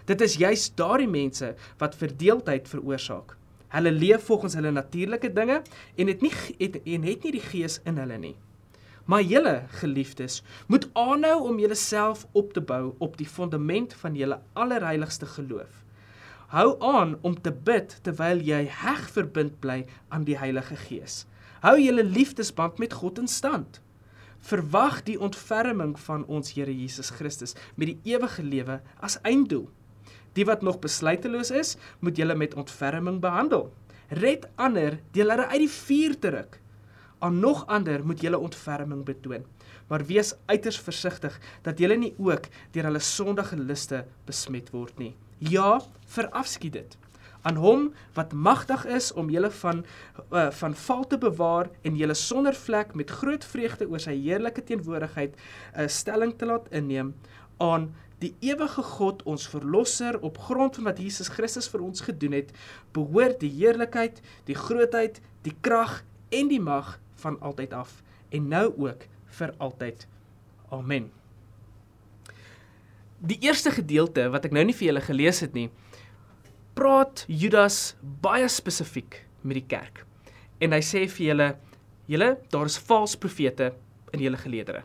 Dit 0.08 0.24
is 0.24 0.38
juis 0.40 0.70
daardie 0.78 1.10
mense 1.10 1.52
wat 1.78 1.98
verdeeldheid 2.00 2.70
veroorsaak. 2.70 3.36
Hulle 3.76 3.92
leef 3.92 4.24
volgens 4.30 4.56
hulle 4.56 4.72
natuurlike 4.72 5.30
dinge 5.36 5.60
en 5.96 6.10
het 6.10 6.24
nie 6.24 6.32
het, 6.32 6.80
en 6.82 7.06
het 7.10 7.28
nie 7.28 7.36
die 7.36 7.46
gees 7.52 7.80
in 7.84 8.00
hulle 8.00 8.18
nie. 8.22 8.34
Maar 9.06 9.22
julle 9.22 9.62
geliefdes, 9.78 10.42
moet 10.66 10.88
aanhou 10.92 11.42
om 11.48 11.58
julleself 11.58 12.26
op 12.32 12.52
te 12.52 12.60
bou 12.60 12.94
op 12.98 13.16
die 13.16 13.28
fondament 13.28 13.94
van 13.94 14.16
julle 14.18 14.40
allerheiligste 14.52 15.26
geloof. 15.26 15.84
Hou 16.50 16.74
aan 16.82 17.14
om 17.20 17.36
te 17.40 17.52
bid 17.52 17.94
terwyl 18.02 18.42
jy 18.42 18.64
heg 18.80 19.04
verbind 19.14 19.60
bly 19.62 19.84
aan 20.08 20.26
die 20.26 20.38
Heilige 20.38 20.78
Gees. 20.88 21.22
Hou 21.62 21.76
julle 21.78 22.02
liefdesband 22.02 22.82
met 22.82 22.98
God 22.98 23.22
in 23.22 23.30
stand. 23.30 23.80
Verwag 24.42 25.00
die 25.06 25.18
ontferming 25.22 25.94
van 26.02 26.26
ons 26.26 26.56
Here 26.58 26.74
Jesus 26.74 27.10
Christus 27.14 27.54
met 27.74 27.94
die 27.94 28.14
ewige 28.14 28.42
lewe 28.42 28.80
as 28.98 29.20
einddoel. 29.22 29.68
Die 30.34 30.44
wat 30.50 30.66
nog 30.66 30.82
besluiteloos 30.82 31.50
is, 31.50 31.76
moet 32.02 32.18
julle 32.18 32.34
met 32.34 32.58
ontferming 32.58 33.22
behandel. 33.22 33.70
Red 34.10 34.50
ander 34.54 34.98
deur 35.14 35.30
hulle 35.30 35.46
uit 35.46 35.62
die 35.62 35.74
vuur 35.78 36.18
te 36.18 36.34
ruk 36.34 36.62
aan 37.18 37.38
nog 37.40 37.66
ander 37.66 38.04
moet 38.06 38.20
julle 38.20 38.38
ontferming 38.38 39.04
betoon. 39.04 39.44
Maar 39.86 40.04
wees 40.04 40.34
uiters 40.46 40.80
versigtig 40.80 41.40
dat 41.62 41.78
julle 41.78 41.96
nie 41.96 42.14
ook 42.18 42.48
deur 42.74 42.88
hulle 42.90 43.02
sondige 43.02 43.56
liste 43.56 44.04
besmet 44.26 44.70
word 44.70 44.98
nie. 44.98 45.14
Ja, 45.38 45.80
verafskiet 46.06 46.72
dit. 46.72 46.96
Aan 47.46 47.60
hom 47.62 47.92
wat 48.16 48.32
magtig 48.32 48.86
is 48.90 49.12
om 49.12 49.30
julle 49.30 49.50
van 49.50 49.84
uh, 50.32 50.50
van 50.50 50.74
val 50.74 51.06
te 51.06 51.18
bewaar 51.18 51.70
en 51.82 51.96
julle 51.96 52.14
sonder 52.14 52.54
vlek 52.54 52.94
met 52.94 53.10
groot 53.10 53.44
vreugde 53.44 53.86
oor 53.88 54.02
sy 54.02 54.16
heerlike 54.18 54.64
teenwoordigheid 54.64 55.36
'n 55.36 55.38
uh, 55.38 55.84
eh, 55.84 55.88
stelling 55.88 56.34
te 56.36 56.46
laat 56.46 56.66
inneem 56.70 57.14
aan 57.56 57.94
die 58.18 58.34
ewige 58.40 58.82
God 58.82 59.22
ons 59.28 59.46
verlosser 59.48 60.18
op 60.24 60.38
grond 60.38 60.74
van 60.74 60.88
wat 60.88 60.98
Jesus 60.98 61.28
Christus 61.28 61.68
vir 61.68 61.82
ons 61.84 62.00
gedoen 62.00 62.32
het, 62.32 62.52
behoort 62.96 63.40
die 63.40 63.52
heerlikheid, 63.52 64.22
die 64.48 64.56
grootheid, 64.56 65.20
die 65.44 65.54
krag 65.60 66.02
en 66.32 66.48
die 66.48 66.60
mag 66.60 66.96
van 67.22 67.38
altyd 67.40 67.72
af 67.76 68.02
en 68.34 68.48
nou 68.48 68.66
ook 68.76 69.06
vir 69.38 69.54
altyd. 69.58 70.06
Amen. 70.74 71.10
Die 73.18 73.38
eerste 73.40 73.70
gedeelte 73.72 74.28
wat 74.32 74.44
ek 74.48 74.54
nou 74.54 74.64
nie 74.66 74.76
vir 74.76 74.90
julle 74.90 75.04
gelees 75.04 75.40
het 75.44 75.54
nie, 75.56 75.70
praat 76.76 77.24
Judas 77.28 77.96
baie 78.02 78.48
spesifiek 78.52 79.22
met 79.42 79.62
die 79.62 79.68
kerk. 79.70 80.02
En 80.60 80.74
hy 80.76 80.82
sê 80.84 81.06
vir 81.08 81.26
julle, 81.30 81.48
julle, 82.10 82.34
daar 82.52 82.68
is 82.68 82.78
valse 82.78 83.18
profete 83.20 83.72
in 84.12 84.22
julle 84.26 84.40
geleedere. 84.40 84.84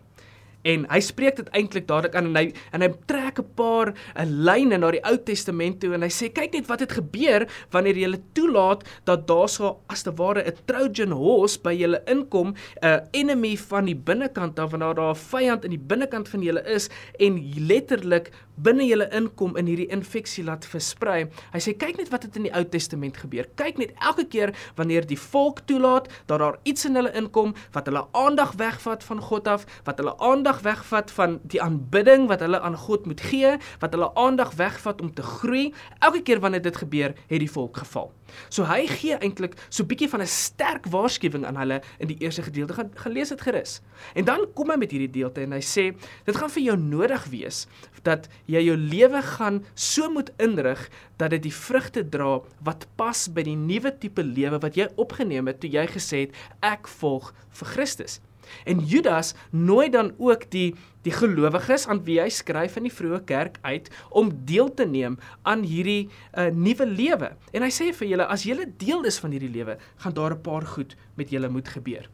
En 0.64 0.86
hy 0.92 1.00
spreek 1.02 1.40
dit 1.40 1.50
eintlik 1.58 1.88
dadelik 1.90 2.16
aan 2.16 2.30
en 2.32 2.38
hy 2.38 2.46
en 2.72 2.86
hy 2.86 2.90
trek 3.10 3.40
'n 3.40 3.54
paar 3.56 3.94
eh, 4.16 4.26
lyne 4.26 4.78
na 4.78 4.92
die 4.92 5.04
Ou 5.04 5.18
Testament 5.18 5.80
toe 5.82 5.94
en 5.94 6.02
hy 6.02 6.10
sê 6.10 6.30
kyk 6.30 6.54
net 6.54 6.68
wat 6.68 6.80
het 6.80 6.92
gebeur 6.92 7.48
wanneer 7.72 7.98
jy 7.98 8.20
toelaat 8.34 8.84
dat 9.06 9.28
daar 9.28 9.50
so 9.50 9.80
as 9.90 10.04
te 10.04 10.12
ware 10.12 10.44
'n 10.44 10.58
Trojan 10.66 11.12
horse 11.12 11.60
by 11.60 11.74
julle 11.74 12.02
inkom, 12.08 12.56
'n 12.82 13.02
enemy 13.14 13.56
van 13.58 13.86
die 13.86 13.96
binnekant 13.96 14.60
af 14.60 14.72
wanneer 14.72 14.96
daar 14.96 15.16
'n 15.16 15.16
vyand 15.16 15.66
in 15.66 15.72
die 15.72 15.86
binnekant 15.92 16.30
van 16.30 16.42
julle 16.42 16.64
is 16.66 16.90
en 17.20 17.42
letterlik 17.68 18.32
binne 18.64 18.86
julle 18.88 19.08
inkom 19.18 19.58
in 19.60 19.70
hierdie 19.70 19.90
infeksie 19.94 20.44
laat 20.44 20.66
versprei. 20.70 21.26
Hy 21.54 21.62
sê 21.64 21.74
kyk 21.78 21.98
net 21.98 22.12
wat 22.14 22.28
het 22.28 22.38
in 22.40 22.48
die 22.48 22.54
Ou 22.56 22.64
Testament 22.64 23.18
gebeur. 23.22 23.50
Kyk 23.60 23.82
net 23.82 23.94
elke 24.00 24.26
keer 24.30 24.54
wanneer 24.78 25.08
die 25.08 25.20
volk 25.20 25.64
toelaat 25.70 26.10
dat 26.30 26.40
daar 26.40 26.60
iets 26.64 26.86
in 26.86 26.96
hulle 27.00 27.12
inkom 27.18 27.56
wat 27.76 27.90
hulle 27.90 28.06
aandag 28.18 28.56
wegvat 28.62 29.04
van 29.04 29.22
God 29.22 29.48
af, 29.48 29.66
wat 29.88 30.02
hulle 30.02 30.16
aandag 30.20 30.62
wegvat 30.66 31.12
van 31.18 31.40
die 31.44 31.62
aanbidding 31.62 32.28
wat 32.32 32.44
hulle 32.46 32.62
aan 32.62 32.78
God 32.78 33.06
moet 33.10 33.22
gee, 33.22 33.58
wat 33.80 33.94
hulle 33.96 34.12
aandag 34.20 34.56
wegvat 34.60 35.02
om 35.02 35.14
te 35.14 35.26
groei. 35.26 35.74
Elke 36.00 36.22
keer 36.22 36.40
wanneer 36.40 36.62
dit 36.62 36.78
gebeur, 36.78 37.16
het 37.28 37.40
die 37.40 37.52
volk 37.52 37.82
geval. 37.84 38.12
So 38.50 38.66
hy 38.70 38.86
gee 38.88 39.18
eintlik 39.20 39.58
so 39.70 39.84
'n 39.84 39.88
bietjie 39.88 40.10
van 40.10 40.22
'n 40.22 40.28
sterk 40.28 40.86
waarskuwing 40.86 41.46
aan 41.46 41.58
hulle 41.58 41.82
in 42.00 42.08
die 42.08 42.18
eerste 42.20 42.42
gedeelte. 42.42 42.74
Gaan 42.74 42.92
gelees 42.96 43.30
dit 43.30 43.42
gerus. 43.42 43.82
En 44.14 44.26
dan 44.26 44.48
kom 44.54 44.70
hy 44.70 44.78
met 44.78 44.92
hierdie 44.92 45.10
deelte 45.10 45.42
en 45.42 45.52
hy 45.52 45.62
sê 45.62 45.96
dit 46.26 46.36
gaan 46.36 46.50
vir 46.50 46.64
jou 46.64 46.78
nodig 46.78 47.26
wees 47.26 47.68
dat 48.04 48.28
jy 48.52 48.64
jou 48.68 48.78
lewe 48.78 49.22
gaan 49.36 49.62
so 49.76 50.10
moet 50.12 50.32
inrig 50.42 50.88
dat 51.22 51.34
dit 51.36 51.44
die 51.48 51.56
vrugte 51.56 52.04
dra 52.14 52.40
wat 52.68 52.88
pas 53.00 53.28
by 53.32 53.46
die 53.48 53.58
nuwe 53.58 53.94
tipe 54.02 54.24
lewe 54.26 54.60
wat 54.64 54.80
jy 54.80 54.90
opgeneem 55.02 55.48
het 55.52 55.62
toe 55.62 55.72
jy 55.72 55.88
gesê 55.92 56.26
het 56.26 56.36
ek 56.74 56.92
volg 57.00 57.32
vir 57.60 57.74
Christus. 57.76 58.20
En 58.66 58.80
Judas 58.80 59.34
nooi 59.52 59.90
dan 59.90 60.14
ook 60.18 60.50
die 60.52 60.76
die 61.02 61.14
gelowiges 61.14 61.88
aan 61.90 62.04
wie 62.06 62.20
hy 62.22 62.28
skryf 62.30 62.76
in 62.78 62.86
die 62.86 62.94
vroeë 62.94 63.24
kerk 63.26 63.56
uit 63.66 63.88
om 64.14 64.30
deel 64.46 64.70
te 64.78 64.86
neem 64.86 65.16
aan 65.42 65.64
hierdie 65.66 66.12
uh, 66.38 66.52
nuwe 66.54 66.86
lewe. 66.86 67.32
En 67.58 67.66
hy 67.66 67.72
sê 67.74 67.90
vir 67.98 68.12
julle 68.12 68.28
as 68.30 68.46
julle 68.46 68.68
deel 68.78 69.08
is 69.10 69.18
van 69.24 69.34
hierdie 69.34 69.50
lewe, 69.50 69.80
gaan 70.04 70.14
daar 70.14 70.38
'n 70.38 70.46
paar 70.46 70.68
goed 70.76 70.94
met 71.18 71.34
julle 71.34 71.50
moet 71.50 71.68
gebeur. 71.68 72.06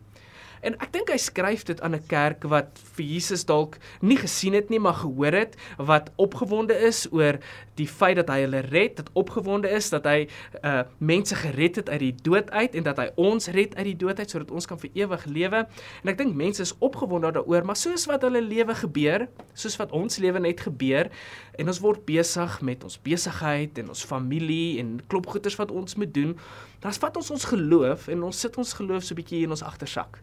En 0.62 0.76
ek 0.82 0.92
dink 0.94 1.12
hy 1.14 1.18
skryf 1.22 1.64
dit 1.68 1.82
aan 1.82 1.96
'n 1.96 2.08
kerk 2.08 2.44
wat 2.50 2.80
vir 2.98 3.06
Jesus 3.06 3.46
dalk 3.46 3.78
nie 4.02 4.18
gesien 4.18 4.54
het 4.54 4.70
nie, 4.70 4.80
maar 4.80 4.94
gehoor 5.04 5.34
het, 5.34 5.56
wat 5.78 6.12
opgewonde 6.16 6.74
is 6.74 7.08
oor 7.12 7.40
die 7.76 7.88
feit 7.88 8.16
dat 8.16 8.30
hy 8.30 8.40
hulle 8.42 8.60
red, 8.60 8.96
dat 8.98 9.10
opgewonde 9.14 9.70
is 9.70 9.90
dat 9.90 10.06
hy 10.06 10.28
uh 10.64 10.84
mense 10.98 11.36
gered 11.36 11.76
het 11.76 11.90
uit 11.90 12.00
die 12.00 12.16
dood 12.24 12.50
uit 12.52 12.76
en 12.76 12.84
dat 12.84 12.98
hy 12.98 13.10
ons 13.16 13.48
red 13.48 13.76
uit 13.76 13.86
die 13.86 13.98
dood 13.98 14.20
uit 14.20 14.30
sodat 14.30 14.52
ons 14.52 14.66
kan 14.66 14.80
vir 14.80 14.90
ewig 14.94 15.26
lewe. 15.26 15.68
En 16.04 16.10
ek 16.10 16.18
dink 16.18 16.36
mense 16.36 16.62
is 16.62 16.74
opgewonde 16.80 17.32
daaroor, 17.32 17.66
maar 17.66 17.76
soos 17.76 18.06
wat 18.06 18.22
hulle 18.22 18.42
lewe 18.42 18.76
gebeur, 18.76 19.28
soos 19.54 19.78
wat 19.78 19.92
ons 19.92 20.18
lewe 20.18 20.40
net 20.40 20.62
gebeur 20.62 21.10
en 21.58 21.68
ons 21.68 21.82
word 21.82 22.06
besig 22.06 22.62
met 22.62 22.84
ons 22.84 22.98
besigheid 23.02 23.78
en 23.78 23.90
ons 23.94 24.06
familie 24.06 24.80
en 24.80 24.98
klop 25.08 25.28
goeders 25.28 25.58
wat 25.58 25.72
ons 25.72 25.96
moet 25.96 26.14
doen, 26.14 26.38
dan 26.80 26.94
vat 26.94 27.18
ons 27.18 27.32
ons 27.32 27.46
geloof 27.46 28.08
en 28.08 28.24
ons 28.24 28.40
sit 28.40 28.58
ons 28.58 28.74
geloof 28.74 29.04
so 29.04 29.14
'n 29.14 29.22
bietjie 29.22 29.44
in 29.44 29.54
ons 29.54 29.64
agtersak. 29.64 30.22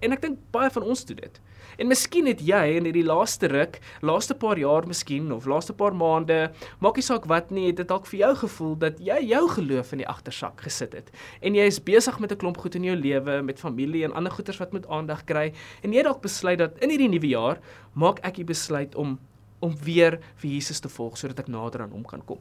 En 0.00 0.12
ek 0.12 0.22
dink 0.22 0.38
baie 0.54 0.70
van 0.70 0.82
ons 0.82 1.04
doen 1.08 1.18
dit. 1.18 1.40
En 1.80 1.88
miskien 1.88 2.26
het 2.28 2.42
jy 2.44 2.60
in 2.76 2.86
hierdie 2.88 3.06
laaste 3.06 3.48
ruk, 3.50 3.78
laaste 4.04 4.34
paar 4.38 4.58
jaar 4.60 4.86
miskien 4.88 5.30
of 5.32 5.46
laaste 5.48 5.74
paar 5.76 5.94
maande, 5.96 6.50
maak 6.84 6.98
nie 6.98 7.04
saak 7.06 7.26
wat 7.30 7.50
nie, 7.54 7.68
het 7.70 7.80
dit 7.80 7.88
dalk 7.88 8.06
vir 8.10 8.20
jou 8.20 8.32
gevoel 8.42 8.74
dat 8.84 9.00
jy 9.00 9.18
jou 9.30 9.42
geloof 9.56 9.94
in 9.94 10.02
die 10.02 10.08
agtersak 10.10 10.60
gesit 10.66 10.94
het. 10.98 11.10
En 11.40 11.56
jy 11.56 11.66
is 11.70 11.80
besig 11.80 12.20
met 12.20 12.32
'n 12.32 12.36
klomp 12.36 12.58
goed 12.58 12.74
in 12.74 12.84
jou 12.84 12.96
lewe, 12.96 13.42
met 13.42 13.58
familie 13.58 14.04
en 14.04 14.12
ander 14.12 14.32
goeders 14.32 14.58
wat 14.58 14.72
moet 14.72 14.86
aandag 14.88 15.24
kry. 15.24 15.52
En 15.82 15.92
jy 15.92 16.02
dalk 16.02 16.20
besluit 16.22 16.58
dat 16.58 16.78
in 16.78 16.90
hierdie 16.90 17.08
nuwe 17.08 17.28
jaar 17.28 17.58
maak 17.94 18.20
ek 18.22 18.36
die 18.36 18.44
besluit 18.44 18.94
om 18.94 19.18
om 19.60 19.76
weer 19.84 20.18
vir 20.36 20.50
Jesus 20.50 20.80
te 20.80 20.88
volg 20.88 21.18
sodat 21.18 21.38
ek 21.40 21.48
nader 21.48 21.82
aan 21.82 21.92
hom 21.92 22.04
kan 22.04 22.24
kom. 22.24 22.38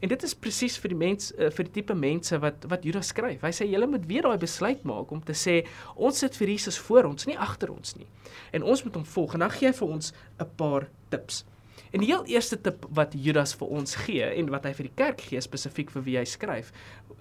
En 0.00 0.08
dit 0.08 0.22
is 0.22 0.34
presies 0.38 0.76
vir 0.78 0.92
die 0.92 0.98
mens 0.98 1.32
uh, 1.34 1.48
vir 1.50 1.66
die 1.66 1.74
tipe 1.80 1.94
mense 1.98 2.38
wat 2.38 2.66
wat 2.70 2.84
Judas 2.86 3.10
skryf. 3.10 3.42
Hy 3.42 3.50
sê 3.54 3.66
julle 3.66 3.88
moet 3.90 4.06
weer 4.06 4.28
daai 4.28 4.38
besluit 4.38 4.84
maak 4.86 5.10
om 5.14 5.22
te 5.24 5.34
sê 5.34 5.64
ons 5.96 6.22
sit 6.22 6.36
vir 6.38 6.54
Jesus 6.54 6.78
voor 6.86 7.10
ons, 7.10 7.26
nie 7.26 7.38
agter 7.38 7.72
ons 7.74 7.96
nie. 7.98 8.06
En 8.54 8.62
ons 8.62 8.84
moet 8.86 8.98
hom 9.00 9.06
volg. 9.14 9.34
En 9.34 9.46
dan 9.46 9.54
gee 9.56 9.72
hy 9.72 9.74
vir 9.80 9.94
ons 9.96 10.12
'n 10.38 10.50
paar 10.60 10.88
tips. 11.10 11.44
En 11.90 12.00
die 12.00 12.10
heel 12.10 12.24
eerste 12.26 12.60
tip 12.60 12.86
wat 12.94 13.14
Judas 13.16 13.54
vir 13.58 13.68
ons 13.68 13.96
gee 14.04 14.22
en 14.22 14.50
wat 14.50 14.64
hy 14.64 14.72
vir 14.72 14.86
die 14.86 14.96
kerk 14.96 15.20
gee 15.20 15.40
spesifiek 15.40 15.90
vir 15.90 16.02
wie 16.02 16.16
hy 16.18 16.24
skryf. 16.24 16.72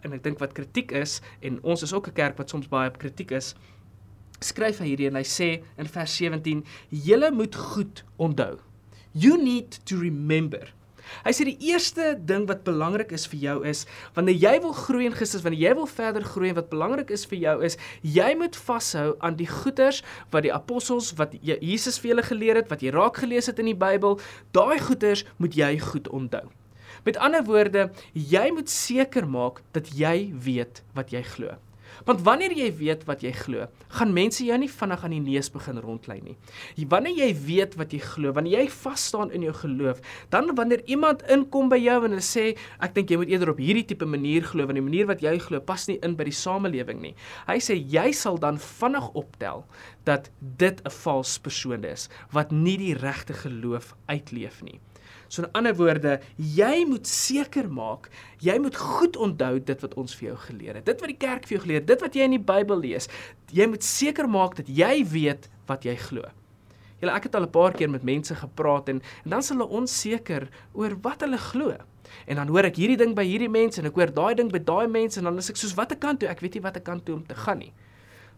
En 0.03 0.13
ek 0.13 0.23
dink 0.23 0.39
wat 0.39 0.53
kritiek 0.53 0.91
is 0.91 1.21
en 1.41 1.59
ons 1.63 1.81
is 1.81 1.93
ook 1.93 2.07
'n 2.07 2.13
kerk 2.13 2.37
wat 2.37 2.49
soms 2.49 2.67
baie 2.67 2.91
kritiek 2.91 3.31
is. 3.31 3.55
Skryf 4.39 4.79
hy 4.79 4.93
hierdie 4.93 5.07
en 5.07 5.15
hy 5.15 5.25
sê 5.25 5.63
in 5.77 5.87
vers 5.87 6.17
17: 6.17 6.63
"Julle 6.89 7.31
moet 7.31 7.55
goed 7.55 8.03
onthou. 8.17 8.59
You 9.13 9.37
need 9.41 9.79
to 9.85 9.97
remember 9.97 10.76
Hy 11.25 11.33
sê 11.35 11.47
die 11.49 11.57
eerste 11.69 12.13
ding 12.19 12.47
wat 12.49 12.65
belangrik 12.67 13.13
is 13.15 13.27
vir 13.31 13.39
jou 13.43 13.57
is 13.67 13.85
wanneer 14.15 14.37
jy 14.37 14.55
wil 14.65 14.75
groei 14.77 15.07
in 15.09 15.15
Christus, 15.15 15.43
wanneer 15.45 15.69
jy 15.69 15.73
wil 15.79 15.89
verder 15.91 16.25
groei 16.25 16.51
en 16.51 16.59
wat 16.59 16.69
belangrik 16.71 17.11
is 17.13 17.25
vir 17.29 17.39
jou 17.43 17.55
is 17.65 17.77
jy 18.01 18.29
moet 18.39 18.57
vashou 18.67 19.09
aan 19.25 19.37
die 19.39 19.49
goeders 19.49 20.03
wat 20.33 20.47
die 20.47 20.53
apostels 20.53 21.13
wat 21.19 21.35
Jesus 21.43 21.99
vir 21.99 22.13
julle 22.13 22.27
geleer 22.27 22.61
het, 22.61 22.71
wat 22.71 22.83
jy 22.83 22.93
raak 22.95 23.21
gelees 23.23 23.49
het 23.49 23.59
in 23.59 23.71
die 23.71 23.77
Bybel, 23.77 24.19
daai 24.55 24.79
goeders 24.83 25.25
moet 25.37 25.55
jy 25.57 25.75
goed 25.81 26.09
onthou. 26.13 26.45
Met 27.05 27.19
ander 27.23 27.45
woorde, 27.47 27.87
jy 28.13 28.49
moet 28.55 28.69
seker 28.71 29.27
maak 29.29 29.61
dat 29.77 29.93
jy 29.95 30.33
weet 30.33 30.83
wat 30.97 31.13
jy 31.13 31.23
glo. 31.35 31.55
Want 32.05 32.21
wanneer 32.21 32.53
jy 32.53 32.69
weet 32.77 33.05
wat 33.07 33.23
jy 33.25 33.31
glo, 33.31 33.67
gaan 33.97 34.13
mense 34.13 34.45
jou 34.45 34.57
nie 34.57 34.69
vinnig 34.69 35.03
aan 35.03 35.15
die 35.15 35.21
neus 35.23 35.49
begin 35.53 35.79
rondlei 35.81 36.19
nie. 36.21 36.35
Wanneer 36.89 37.17
jy 37.17 37.29
weet 37.47 37.77
wat 37.79 37.93
jy 37.95 37.99
glo, 38.03 38.33
wanneer 38.35 38.61
jy 38.61 38.67
vas 38.69 39.07
staan 39.09 39.31
in 39.31 39.47
jou 39.47 39.53
geloof, 39.53 40.01
dan 40.29 40.53
wanneer 40.55 40.83
iemand 40.85 41.23
inkom 41.31 41.69
by 41.69 41.79
jou 41.81 41.97
en 42.05 42.15
hulle 42.15 42.25
sê 42.25 42.55
ek 42.83 42.95
dink 42.95 43.11
jy 43.11 43.17
moet 43.21 43.33
eerder 43.33 43.53
op 43.53 43.61
hierdie 43.61 43.85
tipe 43.87 44.05
manier 44.05 44.45
glo, 44.45 44.67
want 44.67 44.77
die 44.77 44.85
manier 44.85 45.09
wat 45.09 45.23
jy 45.25 45.37
glo 45.39 45.59
pas 45.59 45.87
nie 45.89 45.97
in 46.05 46.15
by 46.19 46.27
die 46.27 46.35
samelewing 46.35 47.01
nie. 47.01 47.15
Hy 47.47 47.57
sê 47.63 47.77
jy 47.77 48.11
sal 48.13 48.37
dan 48.41 48.59
vinnig 48.61 49.09
optel 49.17 49.65
dat 50.05 50.29
dit 50.39 50.81
'n 50.85 50.89
vals 51.03 51.37
persoon 51.39 51.83
is 51.83 52.09
wat 52.31 52.51
nie 52.51 52.77
die 52.77 52.93
regte 52.93 53.33
geloof 53.33 53.95
uitleef 54.07 54.61
nie. 54.63 54.79
So 55.27 55.43
in 55.43 55.51
ander 55.51 55.75
woorde, 55.75 56.19
jy 56.37 56.85
moet 56.87 57.07
seker 57.07 57.67
maak, 57.69 58.09
jy 58.39 58.57
moet 58.63 58.75
goed 58.79 59.17
onthou 59.17 59.59
dit 59.59 59.85
wat 59.85 59.95
ons 59.99 60.15
vir 60.15 60.29
jou 60.29 60.37
geleer 60.47 60.79
het. 60.79 60.85
Dit 60.87 61.03
wat 61.03 61.11
die 61.11 61.19
kerk 61.19 61.47
vir 61.47 61.57
jou 61.57 61.63
geleer 61.65 61.81
het, 61.81 61.87
dit 61.87 62.03
wat 62.05 62.15
jy 62.15 62.27
in 62.27 62.37
die 62.37 62.43
Bybel 62.53 62.79
lees. 62.79 63.09
Jy 63.51 63.67
moet 63.67 63.83
seker 63.83 64.29
maak 64.31 64.55
dat 64.59 64.71
jy 64.71 65.03
weet 65.07 65.49
wat 65.67 65.87
jy 65.87 65.97
glo. 65.99 66.23
Julle 67.01 67.13
ek 67.13 67.27
het 67.29 67.35
al 67.35 67.45
'n 67.45 67.51
paar 67.53 67.73
keer 67.73 67.89
met 67.89 68.03
mense 68.03 68.33
gepraat 68.35 68.89
en, 68.89 69.01
en 69.23 69.29
dan 69.29 69.39
is 69.39 69.49
hulle 69.49 69.67
onseker 69.67 70.49
oor 70.73 70.97
wat 71.01 71.21
hulle 71.21 71.37
glo. 71.37 71.75
En 72.25 72.35
dan 72.35 72.47
hoor 72.47 72.63
ek 72.63 72.79
hierdie 72.79 72.97
ding 72.97 73.13
by 73.15 73.23
hierdie 73.23 73.51
mense 73.51 73.79
en 73.81 73.85
ek 73.85 73.95
hoor 73.95 74.13
daai 74.13 74.35
ding 74.35 74.51
by 74.51 74.59
daai 74.59 74.87
mense 74.87 75.19
en 75.19 75.25
dan 75.29 75.37
is 75.37 75.49
ek 75.49 75.59
soos 75.59 75.75
watter 75.75 75.97
kant 75.97 76.19
toe? 76.19 76.29
Ek 76.29 76.39
weet 76.39 76.55
nie 76.55 76.63
watter 76.63 76.81
kant 76.81 77.05
toe 77.05 77.15
om 77.15 77.25
te 77.25 77.35
gaan 77.35 77.59
nie. 77.59 77.73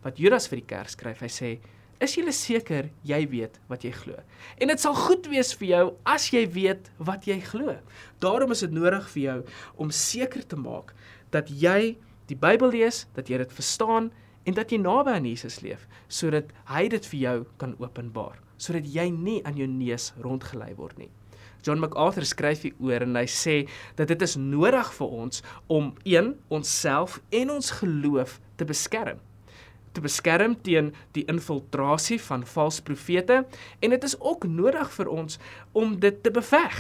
Wat 0.04 0.18
Judas 0.18 0.48
vir 0.48 0.60
die 0.62 0.66
kerk 0.66 0.90
skryf, 0.90 1.22
hy 1.22 1.28
sê 1.28 1.60
Is 2.00 2.14
jy 2.16 2.32
seker 2.32 2.86
jy 3.04 3.26
weet 3.28 3.58
wat 3.68 3.84
jy 3.84 3.90
glo? 3.92 4.22
En 4.64 4.72
dit 4.72 4.80
sal 4.80 4.96
goed 4.96 5.26
wees 5.28 5.52
vir 5.60 5.68
jou 5.68 5.82
as 6.08 6.30
jy 6.32 6.46
weet 6.48 6.88
wat 6.96 7.28
jy 7.28 7.42
glo. 7.44 7.76
Daarom 8.24 8.56
is 8.56 8.64
dit 8.64 8.72
nodig 8.72 9.04
vir 9.12 9.24
jou 9.24 9.40
om 9.76 9.92
seker 9.92 10.46
te 10.48 10.56
maak 10.56 10.94
dat 11.36 11.52
jy 11.52 11.98
die 12.32 12.40
Bybel 12.40 12.72
lees, 12.72 13.04
dat 13.18 13.28
jy 13.28 13.42
dit 13.44 13.52
verstaan 13.52 14.14
en 14.48 14.56
dat 14.56 14.72
jy 14.72 14.80
naby 14.80 15.18
aan 15.18 15.28
Jesus 15.28 15.60
leef 15.60 15.90
sodat 16.08 16.56
hy 16.72 16.88
dit 16.88 17.12
vir 17.12 17.20
jou 17.20 17.38
kan 17.60 17.76
openbaar, 17.84 18.40
sodat 18.56 18.88
jy 18.88 19.10
nie 19.12 19.42
aan 19.44 19.60
jou 19.60 19.68
neus 19.68 20.14
rondgelei 20.24 20.72
word 20.80 20.96
nie. 21.04 21.12
John 21.68 21.84
MacArthur 21.84 22.24
skryf 22.24 22.64
hieroor 22.64 23.04
en 23.04 23.20
hy 23.20 23.28
sê 23.28 23.66
dat 24.00 24.08
dit 24.08 24.24
is 24.24 24.40
nodig 24.40 24.94
vir 24.96 25.18
ons 25.26 25.44
om 25.68 25.92
een 26.08 26.38
onsself 26.48 27.20
en 27.36 27.58
ons 27.60 27.76
geloof 27.82 28.40
te 28.56 28.64
beskerm 28.64 29.20
te 30.00 30.06
beskerm 30.08 30.56
teen 30.64 30.94
die 31.18 31.26
infiltrasie 31.28 32.20
van 32.30 32.46
valse 32.48 32.84
profete 32.88 33.44
en 33.84 33.94
dit 33.96 34.08
is 34.08 34.16
ook 34.20 34.48
nodig 34.48 34.92
vir 34.96 35.12
ons 35.12 35.40
om 35.76 35.98
dit 36.00 36.24
te 36.24 36.32
beveg. 36.32 36.78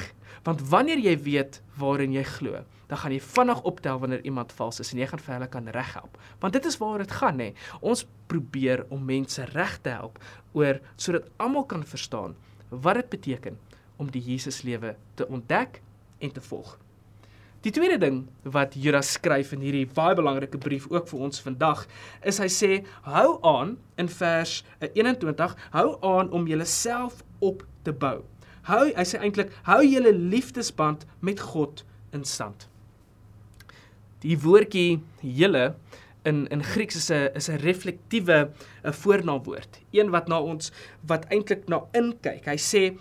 Want 0.48 0.64
wanneer 0.72 1.02
jy 1.04 1.18
weet 1.26 1.60
waarin 1.80 2.16
jy 2.16 2.24
glo, 2.24 2.64
dan 2.88 3.02
gaan 3.02 3.14
jy 3.14 3.20
vinnig 3.22 3.64
optel 3.68 4.00
wanneer 4.00 4.24
iemand 4.24 4.54
vals 4.56 4.80
is 4.80 4.94
en 4.94 5.02
jy 5.02 5.10
gaan 5.12 5.24
vir 5.26 5.36
hulle 5.36 5.50
kan 5.52 5.68
reghelp. 5.76 6.16
Want 6.40 6.56
dit 6.56 6.66
is 6.66 6.80
waar 6.80 7.04
dit 7.04 7.18
gaan 7.20 7.44
hè. 7.44 7.52
Ons 7.82 8.06
probeer 8.32 8.86
om 8.90 9.04
mense 9.06 9.44
reg 9.52 9.78
te 9.84 9.98
help 10.00 10.22
oor 10.56 10.80
sodat 10.96 11.28
almal 11.38 11.68
kan 11.68 11.84
verstaan 11.84 12.38
wat 12.70 13.02
dit 13.02 13.10
beteken 13.18 13.60
om 14.00 14.08
die 14.14 14.24
Jesus 14.24 14.64
lewe 14.64 14.96
te 15.20 15.28
ontdek 15.28 15.82
en 16.24 16.32
te 16.32 16.42
volg. 16.42 16.78
Die 17.60 17.72
tweede 17.76 17.98
ding 18.00 18.20
wat 18.48 18.76
Judas 18.80 19.10
skryf 19.18 19.50
in 19.52 19.64
hierdie 19.66 19.88
baie 19.92 20.16
belangrike 20.16 20.58
brief 20.64 20.86
ook 20.88 21.10
vir 21.10 21.24
ons 21.26 21.42
vandag, 21.44 21.82
is 22.24 22.40
hy 22.40 22.48
sê 22.48 22.70
hou 23.04 23.34
aan 23.44 23.74
in 24.00 24.08
vers 24.14 24.62
21, 24.88 25.58
hou 25.74 25.90
aan 26.08 26.32
om 26.32 26.48
julleself 26.48 27.20
op 27.44 27.66
te 27.84 27.92
bou. 27.92 28.22
Hou, 28.70 28.86
hy 28.96 29.06
sê 29.08 29.20
eintlik 29.20 29.52
hou 29.68 29.82
julle 29.84 30.16
liefdesband 30.16 31.04
met 31.20 31.44
God 31.52 31.84
in 32.16 32.24
stand. 32.24 32.70
Die 34.24 34.40
woordjie 34.40 35.02
julle 35.20 35.74
in 36.24 36.46
in 36.56 36.64
Grieks 36.64 36.96
is 36.96 37.12
'n 37.12 37.36
is 37.36 37.50
'n 37.50 37.60
reflektiewe 37.60 38.52
'n 38.86 38.94
voornaamwoord, 39.04 39.84
een 39.92 40.12
wat 40.16 40.28
na 40.28 40.40
ons 40.40 40.72
wat 41.04 41.28
eintlik 41.28 41.68
na 41.68 41.84
inkyk. 41.92 42.46
Hy 42.46 42.56
sê 42.58 42.98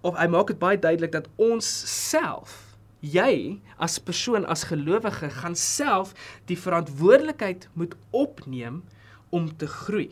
of 0.00 0.16
hy 0.16 0.26
maak 0.26 0.46
dit 0.46 0.58
baie 0.58 0.78
duidelik 0.78 1.12
dat 1.12 1.28
ons 1.36 1.66
self 2.08 2.71
jy 3.02 3.58
as 3.82 3.98
persoon 3.98 4.46
as 4.46 4.64
gelowige 4.70 5.28
gaan 5.42 5.58
self 5.58 6.14
die 6.46 6.58
verantwoordelikheid 6.58 7.68
moet 7.74 7.96
opneem 8.10 8.82
om 9.30 9.50
te 9.58 9.66
groei. 9.66 10.10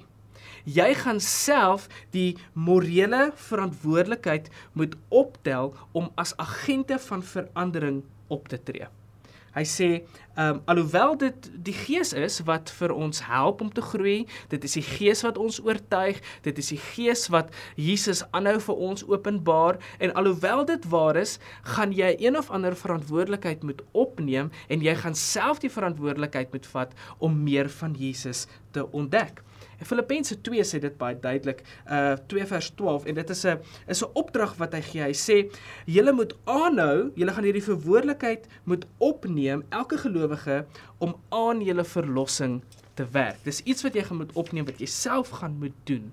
Jy 0.64 0.92
gaan 0.94 1.20
self 1.25 1.87
die 2.12 2.37
morele 2.52 3.30
verantwoordelikheid 3.49 4.50
moet 4.75 4.97
optel 5.09 5.75
om 5.92 6.11
as 6.20 6.35
agente 6.37 6.99
van 7.09 7.23
verandering 7.23 8.02
op 8.28 8.49
te 8.49 8.59
tree. 8.62 8.88
Hy 9.54 9.64
sê 9.66 9.90
Ehm 10.40 10.54
um, 10.54 10.61
alhoewel 10.64 11.16
dit 11.19 11.50
die 11.64 11.73
Gees 11.75 12.12
is 12.12 12.38
wat 12.49 12.71
vir 12.71 12.92
ons 12.95 13.19
help 13.26 13.61
om 13.61 13.73
te 13.73 13.83
groei, 13.83 14.28
dit 14.49 14.62
is 14.64 14.76
die 14.78 14.85
Gees 14.87 15.21
wat 15.26 15.37
ons 15.38 15.59
oortuig, 15.61 16.21
dit 16.47 16.59
is 16.62 16.71
die 16.73 16.78
Gees 16.78 17.26
wat 17.35 17.50
Jesus 17.75 18.23
aanhou 18.30 18.54
vir 18.69 18.80
ons 18.88 19.04
openbaar 19.04 19.80
en 19.99 20.14
alhoewel 20.14 20.64
dit 20.71 20.87
waar 20.95 21.19
is, 21.21 21.37
gaan 21.75 21.92
jy 21.92 22.14
een 22.23 22.38
of 22.38 22.49
ander 22.50 22.78
verantwoordelikheid 22.78 23.66
moet 23.66 23.83
opneem 23.92 24.49
en 24.69 24.87
jy 24.87 24.95
gaan 25.02 25.19
self 25.19 25.61
die 25.61 25.73
verantwoordelikheid 25.76 26.54
moet 26.57 26.73
vat 26.73 26.95
om 27.19 27.42
meer 27.42 27.69
van 27.83 27.99
Jesus 27.99 28.47
te 28.71 28.87
ontdek. 28.97 29.42
En 29.80 29.88
Filippense 29.88 30.37
2 30.44 30.64
sê 30.68 30.78
dit 30.82 30.96
baie 31.00 31.16
duidelik, 31.16 31.62
uh 31.88 32.16
2 32.28 32.46
vers 32.46 32.68
12 32.76 33.06
en 33.08 33.14
dit 33.14 33.30
is 33.30 33.44
'n 33.46 33.58
is 33.88 34.02
'n 34.04 34.12
opdrag 34.14 34.54
wat 34.60 34.75
hy 34.76 34.80
gee. 34.80 35.02
Hy 35.02 35.16
sê 35.16 35.37
julle 35.87 36.12
moet 36.12 36.37
aanhou, 36.44 37.12
julle 37.16 37.32
gaan 37.32 37.44
hierdie 37.44 37.64
verantwoordelikheid 37.64 38.46
moet 38.64 38.84
opneem 38.99 39.64
elke 39.70 39.96
gelowige 39.96 40.66
om 40.99 41.16
aan 41.28 41.62
julle 41.64 41.84
verlossing 41.84 42.62
te 42.94 43.06
werk. 43.12 43.38
Dis 43.44 43.62
iets 43.64 43.82
wat 43.82 43.94
jy 43.94 44.02
gaan 44.02 44.16
moet 44.16 44.32
opneem 44.32 44.64
wat 44.64 44.78
jy 44.80 44.87
self 44.87 45.30
gaan 45.40 45.56
moet 45.58 45.76
doen. 45.84 46.12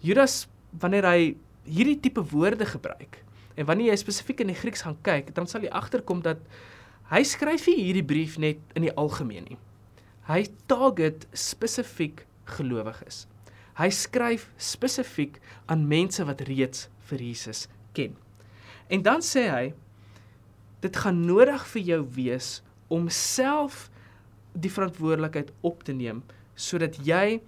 Judas 0.00 0.48
wanneer 0.80 1.04
hy 1.04 1.36
hierdie 1.64 2.00
tipe 2.00 2.24
woorde 2.32 2.66
gebruik 2.66 3.20
en 3.54 3.66
wanneer 3.66 3.92
jy 3.92 3.96
spesifiek 3.96 4.40
in 4.40 4.46
die 4.46 4.58
Grieks 4.58 4.82
gaan 4.82 4.96
kyk, 5.02 5.34
dan 5.34 5.46
sal 5.46 5.62
jy 5.62 5.70
agterkom 5.70 6.22
dat 6.22 6.38
hy 7.12 7.22
skryf 7.22 7.66
nie 7.66 7.84
hierdie 7.84 8.04
brief 8.04 8.38
net 8.38 8.58
in 8.74 8.82
die 8.82 8.94
algemeen 8.96 9.44
nie. 9.44 9.58
Hy 10.28 10.46
target 10.70 11.26
spesifiek 11.36 12.24
gelowiges. 12.56 13.24
Hy 13.76 13.90
skryf 13.90 14.48
spesifiek 14.56 15.40
aan 15.66 15.88
mense 15.90 16.24
wat 16.24 16.44
reeds 16.48 16.88
vir 17.10 17.20
Jesus 17.20 17.66
ken. 17.96 18.14
En 18.88 19.02
dan 19.02 19.24
sê 19.24 19.48
hy 19.50 19.64
dit 20.84 20.96
gaan 20.96 21.24
nodig 21.26 21.66
vir 21.72 21.82
jou 21.82 22.00
wees 22.16 22.48
om 22.92 23.08
self 23.08 23.88
die 24.54 24.70
verantwoordelikheid 24.70 25.50
op 25.66 25.82
te 25.84 25.94
neem 25.96 26.22
sodat 26.54 27.00
jy 27.02 27.40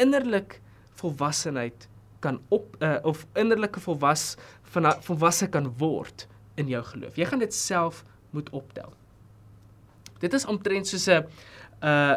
innerlik 0.00 0.58
volwassenheid 1.00 1.88
kan 2.24 2.40
op 2.54 2.76
uh, 2.82 2.98
of 3.02 3.24
innerlike 3.38 3.80
volwas 3.80 4.34
van 4.74 4.90
volwasse 5.06 5.48
kan 5.48 5.70
word 5.80 6.26
in 6.60 6.68
jou 6.70 6.82
geloof. 6.92 7.16
Jy 7.16 7.28
gaan 7.30 7.42
dit 7.42 7.54
self 7.54 8.02
moet 8.34 8.50
optel. 8.50 8.92
Dit 10.22 10.34
is 10.34 10.46
omtrent 10.48 10.88
soos 10.88 11.08
'n 11.08 11.26
Uh 11.82 12.16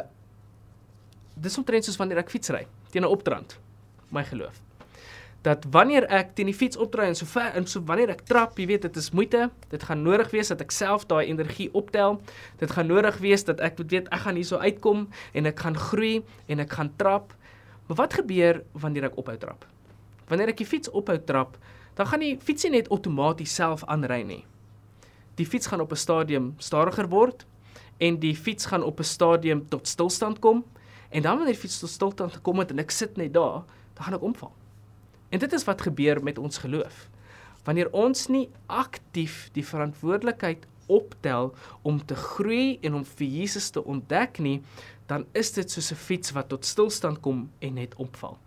dis 1.38 1.58
omtrent 1.58 1.86
soos 1.86 2.00
wanneer 2.02 2.18
ek 2.18 2.32
fietsry 2.34 2.66
teen 2.90 3.04
'n 3.04 3.14
opdrand. 3.14 3.60
My 4.10 4.24
geloof. 4.24 4.62
Dat 5.42 5.66
wanneer 5.70 6.08
ek 6.10 6.34
teen 6.36 6.50
die 6.50 6.56
fiets 6.56 6.78
opdraai 6.78 7.08
en 7.08 7.16
so 7.16 7.26
ver 7.26 7.54
en 7.56 7.68
so 7.68 7.82
wanneer 7.86 8.10
ek 8.10 8.26
trap, 8.26 8.58
jy 8.58 8.66
weet 8.66 8.82
dit 8.82 8.96
is 8.96 9.12
moeite. 9.12 9.50
Dit 9.70 9.84
gaan 9.84 10.02
nodig 10.02 10.32
wees 10.32 10.48
dat 10.48 10.62
ek 10.62 10.72
self 10.72 11.06
daai 11.06 11.28
energie 11.28 11.70
optel. 11.74 12.22
Dit 12.58 12.72
gaan 12.72 12.88
nodig 12.88 13.18
wees 13.18 13.44
dat 13.44 13.60
ek 13.60 13.78
moet 13.78 13.92
weet 13.92 14.08
ek 14.08 14.20
gaan 14.20 14.36
hierso 14.36 14.58
uitkom 14.58 15.08
en 15.34 15.46
ek 15.46 15.60
gaan 15.60 15.78
groei 15.78 16.24
en 16.48 16.60
ek 16.60 16.72
gaan 16.72 16.92
trap. 16.98 17.36
Maar 17.88 17.98
wat 17.98 18.14
gebeur 18.14 18.64
wanneer 18.74 19.04
ek 19.04 19.18
ophou 19.18 19.38
trap? 19.38 19.66
Wanneer 20.28 20.50
ek 20.50 20.58
die 20.58 20.68
fiets 20.68 20.90
ophou 20.90 21.18
trap, 21.24 21.58
dan 21.96 22.08
gaan 22.08 22.20
die 22.20 22.38
fietsie 22.44 22.70
net 22.70 22.90
outomaties 22.90 23.54
self 23.56 23.86
aanry 23.88 24.24
nie. 24.24 24.46
Die 25.38 25.46
fiets 25.46 25.68
gaan 25.68 25.82
op 25.82 25.92
'n 25.92 25.96
stadium 25.96 26.56
stadiger 26.58 27.08
word 27.08 27.46
en 27.98 28.20
die 28.20 28.36
fiets 28.36 28.66
gaan 28.66 28.84
op 28.84 29.00
'n 29.00 29.04
stadium 29.04 29.68
tot 29.70 29.88
stilstand 29.88 30.40
kom 30.40 30.66
en 31.10 31.22
dan 31.22 31.38
wanneer 31.38 31.54
die 31.54 31.62
fiets 31.62 31.80
tot 31.80 31.90
stilstand 31.90 32.34
gekom 32.34 32.60
het 32.60 32.72
en 32.72 32.80
ek 32.80 32.92
sit 32.92 33.18
net 33.18 33.34
daar, 33.34 33.64
dan 33.94 34.04
gaan 34.04 34.14
ek 34.14 34.22
omval. 34.22 34.54
En 35.30 35.40
dit 35.40 35.54
is 35.54 35.64
wat 35.64 35.82
gebeur 35.82 36.24
met 36.24 36.38
ons 36.38 36.58
geloof. 36.58 37.10
Wanneer 37.64 37.92
ons 37.92 38.28
nie 38.28 38.50
aktief 38.66 39.50
die 39.52 39.66
verantwoordelikheid 39.66 40.66
optel 40.86 41.56
om 41.82 42.06
te 42.06 42.16
groei 42.16 42.80
en 42.82 42.94
om 42.94 43.06
vir 43.06 43.28
Jesus 43.28 43.70
te 43.70 43.84
ontdek 43.84 44.40
nie, 44.40 44.62
dan 45.08 45.26
is 45.32 45.52
dit 45.52 45.72
soos 45.72 45.92
'n 45.92 45.96
fiets 45.96 46.32
wat 46.32 46.50
tot 46.50 46.66
stilstand 46.66 47.20
kom 47.20 47.50
en 47.60 47.74
net 47.74 47.96
omval. 47.96 48.38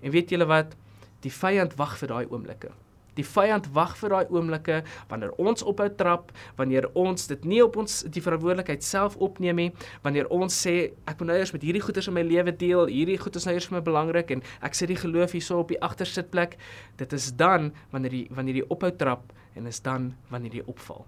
En 0.00 0.10
weet 0.10 0.30
julle 0.30 0.46
wat? 0.46 0.76
Die 1.20 1.32
vyand 1.32 1.74
wag 1.74 1.98
vir 1.98 2.08
daai 2.08 2.26
oomblikke. 2.26 2.70
Die 3.18 3.26
vyand 3.26 3.68
wag 3.76 3.96
vir 4.00 4.14
daai 4.14 4.32
oomblikke 4.34 4.80
wanneer 5.10 5.34
ons 5.40 5.62
ophou 5.62 5.88
trap, 5.98 6.32
wanneer 6.58 6.88
ons 6.98 7.28
dit 7.30 7.48
nie 7.48 7.62
op 7.64 7.78
ons 7.80 8.02
die 8.10 8.22
verantwoordelikheid 8.24 8.84
self 8.84 9.16
opneem 9.22 9.62
nie, 9.62 9.70
wanneer 10.02 10.30
ons 10.34 10.54
sê 10.66 10.92
ek 11.10 11.20
moet 11.20 11.32
nou 11.32 11.38
eers 11.38 11.54
met 11.54 11.66
hierdie 11.66 11.82
goeders 11.84 12.10
in 12.10 12.18
my 12.18 12.24
lewe 12.26 12.54
deel, 12.64 12.86
hierdie 12.90 13.18
goed 13.20 13.36
is 13.38 13.46
nou 13.48 13.54
eers 13.56 13.70
vir 13.70 13.78
my 13.78 13.84
belangrik 13.86 14.34
en 14.34 14.44
ek 14.66 14.78
sit 14.78 14.90
die 14.92 15.00
geloof 15.00 15.36
hierso 15.36 15.60
op 15.62 15.72
die 15.72 15.80
agtersitplek. 15.82 16.58
Dit 17.00 17.12
is 17.16 17.30
dan 17.38 17.72
wanneer 17.94 18.14
die 18.14 18.26
wanneer 18.34 18.62
jy 18.62 18.68
ophou 18.74 18.90
trap 18.98 19.32
en 19.54 19.66
is 19.70 19.82
dan 19.84 20.12
wanneer 20.30 20.60
jy 20.60 20.66
opval. 20.70 21.04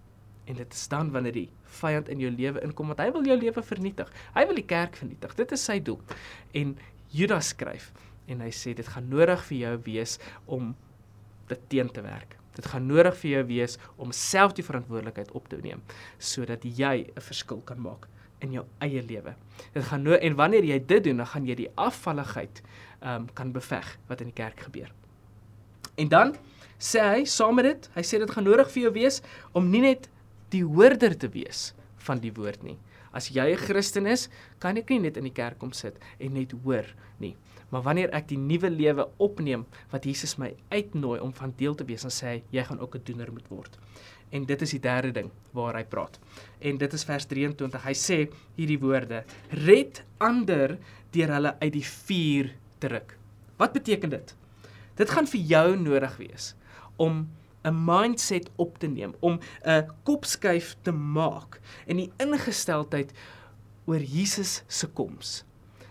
En 0.47 0.55
dit 0.55 0.73
is 0.73 0.89
dan 0.89 1.11
wanneer 1.11 1.35
die 1.35 1.49
vyand 1.81 2.09
in 2.09 2.21
jou 2.23 2.31
lewe 2.31 2.63
inkom 2.63 2.93
want 2.93 3.03
hy 3.03 3.11
wil 3.15 3.27
jou 3.27 3.37
lewe 3.39 3.63
vernietig. 3.63 4.11
Hy 4.37 4.47
wil 4.47 4.59
die 4.59 4.67
kerk 4.67 4.99
vernietig. 4.99 5.35
Dit 5.39 5.55
is 5.57 5.65
sy 5.67 5.81
doel. 5.83 5.99
En 6.55 6.77
Judas 7.11 7.51
skryf 7.55 7.91
en 8.31 8.43
hy 8.43 8.51
sê 8.55 8.75
dit 8.75 8.87
gaan 8.87 9.09
nodig 9.11 9.43
vir 9.51 9.59
jou 9.59 9.75
wees 9.87 10.17
om 10.47 10.75
dit 11.49 11.69
teen 11.69 11.91
te 11.93 12.03
werk. 12.03 12.37
Dit 12.57 12.67
gaan 12.73 12.87
nodig 12.89 13.17
vir 13.21 13.31
jou 13.31 13.45
wees 13.51 13.79
om 13.97 14.13
self 14.13 14.55
die 14.57 14.65
verantwoordelikheid 14.65 15.33
op 15.37 15.49
te 15.49 15.59
neem 15.61 15.83
sodat 16.19 16.65
jy 16.65 17.13
'n 17.15 17.21
verskil 17.21 17.61
kan 17.65 17.81
maak 17.81 18.09
in 18.41 18.53
jou 18.53 18.65
eie 18.85 19.03
lewe. 19.03 19.35
Dit 19.73 19.85
gaan 19.85 20.03
nou 20.03 20.17
en 20.17 20.35
wanneer 20.35 20.65
jy 20.65 20.79
dit 20.87 21.05
doen, 21.05 21.17
dan 21.17 21.27
gaan 21.27 21.47
jy 21.47 21.55
die 21.55 21.71
afvalligheid 21.75 22.63
ehm 23.01 23.15
um, 23.15 23.29
kan 23.35 23.53
beveg 23.53 23.99
wat 24.09 24.21
in 24.21 24.27
die 24.33 24.43
kerk 24.43 24.61
gebeur. 24.61 24.93
En 25.97 26.09
dan 26.09 26.37
sê 26.79 27.01
hy 27.01 27.25
saam 27.25 27.55
met 27.55 27.65
dit, 27.65 27.91
hy 27.95 28.03
sê 28.03 28.19
dit 28.19 28.31
gaan 28.31 28.45
nodig 28.45 28.71
vir 28.73 28.83
jou 28.83 28.93
wees 28.93 29.23
om 29.53 29.71
nie 29.71 29.81
net 29.81 30.09
die 30.53 30.65
hoorder 30.65 31.17
te 31.17 31.29
wees 31.29 31.73
van 32.09 32.21
die 32.21 32.33
woord 32.33 32.63
nie. 32.63 32.79
As 33.13 33.31
jy 33.33 33.53
'n 33.53 33.57
Christen 33.57 34.07
is, 34.07 34.29
kan 34.59 34.77
ek 34.77 34.91
nie 34.91 34.99
net 34.99 35.17
in 35.17 35.25
die 35.25 35.33
kerk 35.33 35.59
kom 35.59 35.73
sit 35.73 35.97
en 36.21 36.35
net 36.35 36.53
hoor 36.65 36.85
nie. 37.19 37.37
Maar 37.69 37.83
wanneer 37.83 38.13
ek 38.15 38.29
die 38.29 38.39
nuwe 38.39 38.71
lewe 38.71 39.09
opneem 39.23 39.65
wat 39.91 40.05
Jesus 40.07 40.37
my 40.39 40.53
uitnooi 40.71 41.21
om 41.21 41.33
van 41.35 41.55
deel 41.59 41.75
te 41.75 41.85
wees, 41.85 42.05
dan 42.07 42.15
sê 42.15 42.27
hy 42.27 42.43
jy 42.51 42.65
gaan 42.65 42.81
ook 42.81 42.97
'n 42.97 43.05
doener 43.05 43.33
moet 43.33 43.49
word. 43.49 43.79
En 44.31 44.45
dit 44.45 44.63
is 44.63 44.71
die 44.71 44.81
derde 44.81 45.13
ding 45.13 45.31
waar 45.53 45.75
hy 45.75 45.85
praat. 45.85 46.19
En 46.61 46.79
dit 46.79 46.93
is 46.93 47.05
vers 47.05 47.27
23. 47.27 47.85
Hy 47.85 47.95
sê 47.95 48.29
hierdie 48.57 48.79
woorde: 48.79 49.25
Red 49.51 50.05
ander 50.19 50.79
deur 51.11 51.29
hulle 51.29 51.57
uit 51.61 51.73
die 51.73 51.85
vuur 51.85 52.55
te 52.79 52.89
ruk. 52.89 53.19
Wat 53.57 53.73
beteken 53.73 54.11
dit? 54.11 54.35
Dit 54.97 55.11
gaan 55.11 55.27
vir 55.27 55.41
jou 55.41 55.77
nodig 55.77 56.17
wees 56.17 56.55
om 56.97 57.29
'n 57.65 57.85
mindset 57.85 58.51
op 58.57 58.79
te 58.79 58.87
neem, 58.87 59.15
om 59.21 59.41
'n 59.65 59.91
kopskuif 60.03 60.77
te 60.83 60.93
maak 60.93 61.61
en 61.87 61.97
die 61.97 62.13
ingesteldheid 62.19 63.13
oor 63.87 64.01
Jesus 64.01 64.63
se 64.67 64.87
koms. 64.87 65.45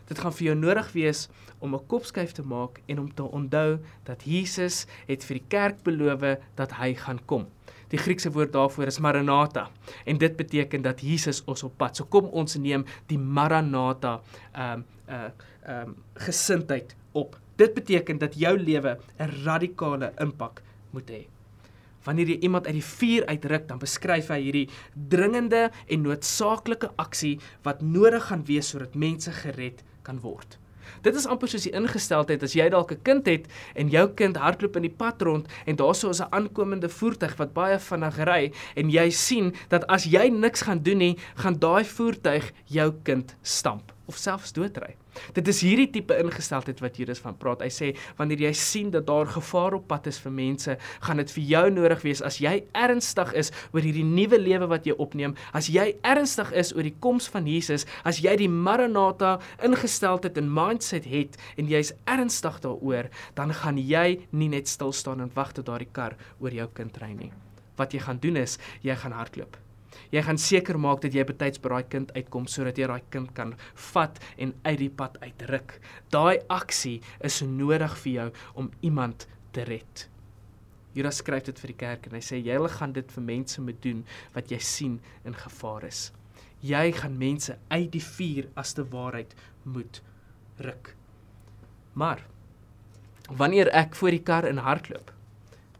Dit 0.06 0.20
gaan 0.20 0.34
vir 0.34 0.46
jou 0.46 0.56
nodig 0.56 0.92
wees 0.94 1.28
om 1.60 1.76
'n 1.76 1.88
kopskuif 1.88 2.32
te 2.32 2.44
maak 2.44 2.82
en 2.86 3.00
om 3.00 3.14
te 3.14 3.24
onthou 3.24 3.80
dat 4.04 4.24
Jesus 4.24 4.86
het 5.08 5.24
vir 5.24 5.38
die 5.40 5.48
kerk 5.48 5.84
beloof 5.84 6.38
dat 6.56 6.72
hy 6.72 6.94
gaan 6.94 7.20
kom. 7.26 7.48
Die 7.90 7.98
Griekse 7.98 8.32
woord 8.32 8.52
daarvoor 8.54 8.90
is 8.90 9.00
Maranatha 9.00 9.70
en 10.06 10.18
dit 10.18 10.36
beteken 10.38 10.82
dat 10.82 11.02
Jesus 11.02 11.44
ons 11.46 11.64
op 11.64 11.78
pad. 11.78 11.96
So 11.96 12.06
kom 12.06 12.26
ons 12.26 12.56
neem 12.56 12.86
die 13.08 13.18
Maranatha 13.18 14.22
ehm 14.54 14.72
um, 14.74 14.86
uh 15.10 15.30
ehm 15.66 15.90
um, 15.90 15.96
gesindheid 16.14 16.96
op. 17.12 17.40
Dit 17.56 17.74
beteken 17.74 18.18
dat 18.18 18.36
jou 18.36 18.58
lewe 18.58 18.98
'n 19.20 19.30
radikale 19.46 20.14
impak 20.20 20.62
moet 20.92 21.10
hê. 21.10 21.26
Wanneer 22.04 22.28
jy 22.28 22.38
iemand 22.40 22.66
uit 22.66 22.74
die 22.74 22.84
vuur 22.84 23.26
uitruk, 23.26 23.68
dan 23.68 23.80
beskryf 23.80 24.28
hy 24.28 24.42
hierdie 24.42 24.70
dringende 24.94 25.72
en 25.88 26.02
noodsaaklike 26.02 26.92
aksie 27.02 27.40
wat 27.64 27.82
nodig 27.82 28.28
gaan 28.30 28.46
wees 28.46 28.70
sodat 28.70 28.96
mense 28.96 29.32
gered 29.32 29.84
kan 30.06 30.22
word. 30.24 30.60
Dit 31.02 31.16
is 31.18 31.26
amper 31.30 31.50
soos 31.50 31.66
die 31.66 31.74
ingesteldheid 31.76 32.44
as 32.46 32.56
jy 32.58 32.68
dalk 32.70 32.92
'n 32.94 33.02
kind 33.04 33.26
het 33.26 33.48
en 33.76 33.90
jou 33.90 34.08
kind 34.22 34.38
hardloop 34.38 34.76
in 34.76 34.88
die 34.88 34.98
pad 35.02 35.22
rond 35.22 35.48
en 35.66 35.76
daarso 35.76 36.10
is 36.10 36.22
'n 36.22 36.32
aankomende 36.32 36.90
voertuig 36.90 37.36
wat 37.38 37.54
baie 37.54 37.80
vinnig 37.80 38.18
ry 38.30 38.52
en 38.76 38.90
jy 38.90 39.10
sien 39.10 39.54
dat 39.70 39.88
as 39.88 40.06
jy 40.06 40.30
niks 40.30 40.62
gaan 40.62 40.84
doen 40.84 40.98
nie, 40.98 41.18
gaan 41.36 41.60
daai 41.60 41.84
voertuig 41.84 42.52
jou 42.66 42.94
kind 43.04 43.36
stamp 43.42 43.94
of 44.06 44.18
selfs 44.18 44.54
doodry. 44.54 44.96
Dit 45.36 45.48
is 45.52 45.62
hierdie 45.66 45.88
tipe 45.94 46.18
ingesteldheid 46.20 46.82
wat 46.84 46.98
Judas 47.00 47.22
van 47.24 47.38
praat. 47.40 47.64
Hy 47.66 47.72
sê 47.74 47.92
wanneer 48.20 48.46
jy 48.48 48.54
sien 48.60 48.92
dat 48.94 49.08
daar 49.08 49.30
gevaar 49.32 49.78
op 49.80 49.88
pad 49.90 50.10
is 50.12 50.20
vir 50.22 50.34
mense, 50.36 50.78
gaan 51.08 51.22
dit 51.22 51.34
vir 51.38 51.48
jou 51.52 51.64
nodig 51.78 52.04
wees 52.06 52.24
as 52.26 52.40
jy 52.44 52.56
ernstig 52.76 53.34
is 53.38 53.52
oor 53.74 53.86
hierdie 53.86 54.06
nuwe 54.06 54.40
lewe 54.42 54.70
wat 54.72 54.88
jy 54.88 54.96
opneem, 55.02 55.36
as 55.56 55.70
jy 55.72 55.88
ernstig 56.06 56.52
is 56.58 56.74
oor 56.76 56.88
die 56.88 56.96
koms 57.04 57.30
van 57.32 57.48
Jesus, 57.50 57.88
as 58.04 58.22
jy 58.24 58.36
die 58.40 58.52
Maranatha 58.52 59.38
ingesteldheid 59.66 60.40
en 60.42 60.52
mindset 60.52 61.08
het 61.10 61.40
en 61.60 61.70
jy's 61.72 61.94
ernstig 62.10 62.62
daaroor, 62.64 63.12
dan 63.36 63.54
gaan 63.56 63.82
jy 63.82 64.22
nie 64.32 64.52
net 64.52 64.72
stil 64.72 64.94
staan 64.96 65.24
en 65.26 65.34
wag 65.36 65.56
tot 65.56 65.68
daardie 65.70 65.92
kar 65.92 66.18
oor 66.40 66.54
jou 66.54 66.68
kind 66.76 66.98
ry 67.02 67.14
nie. 67.16 67.32
Wat 67.80 67.94
jy 67.94 68.04
gaan 68.06 68.22
doen 68.24 68.40
is, 68.40 68.60
jy 68.84 68.96
gaan 68.96 69.16
hardloop. 69.16 69.65
Jy 70.12 70.24
gaan 70.28 70.40
seker 70.42 70.80
maak 70.80 71.02
dat 71.04 71.14
jy 71.16 71.24
betyds 71.28 71.62
by 71.62 71.72
daai 71.74 71.90
kind 71.92 72.12
uitkom 72.16 72.48
sodat 72.52 72.78
jy 72.80 72.90
daai 72.92 73.06
kind 73.14 73.32
kan 73.38 73.54
vat 73.92 74.20
en 74.38 74.54
uit 74.66 74.80
die 74.80 74.90
pad 74.90 75.18
uitruk. 75.22 75.80
Daai 76.14 76.40
aksie 76.50 77.00
is 77.20 77.42
nodig 77.42 77.96
vir 78.04 78.14
jou 78.14 78.28
om 78.56 78.70
iemand 78.82 79.28
te 79.56 79.64
red. 79.68 80.08
Judas 80.96 81.20
skryf 81.20 81.44
dit 81.50 81.58
vir 81.60 81.74
die 81.74 81.80
kerk 81.80 82.06
en 82.08 82.16
hy 82.16 82.24
sê 82.24 82.40
jy 82.40 82.60
gaan 82.78 82.94
dit 82.96 83.10
vir 83.12 83.24
mense 83.24 83.62
moet 83.62 83.82
doen 83.84 84.06
wat 84.36 84.52
jy 84.52 84.60
sien 84.64 85.00
in 85.28 85.36
gevaar 85.36 85.84
is. 85.88 86.12
Jy 86.64 86.92
gaan 86.96 87.18
mense 87.20 87.58
uit 87.70 87.92
die 87.92 88.04
vuur 88.04 88.48
as 88.56 88.74
te 88.74 88.86
waarheid 88.94 89.36
moet 89.64 90.02
ruk. 90.64 90.94
Maar 91.94 92.24
wanneer 93.28 93.72
ek 93.76 93.96
voor 93.96 94.16
die 94.16 94.24
kar 94.24 94.48
in 94.48 94.62
hardloop, 94.64 95.12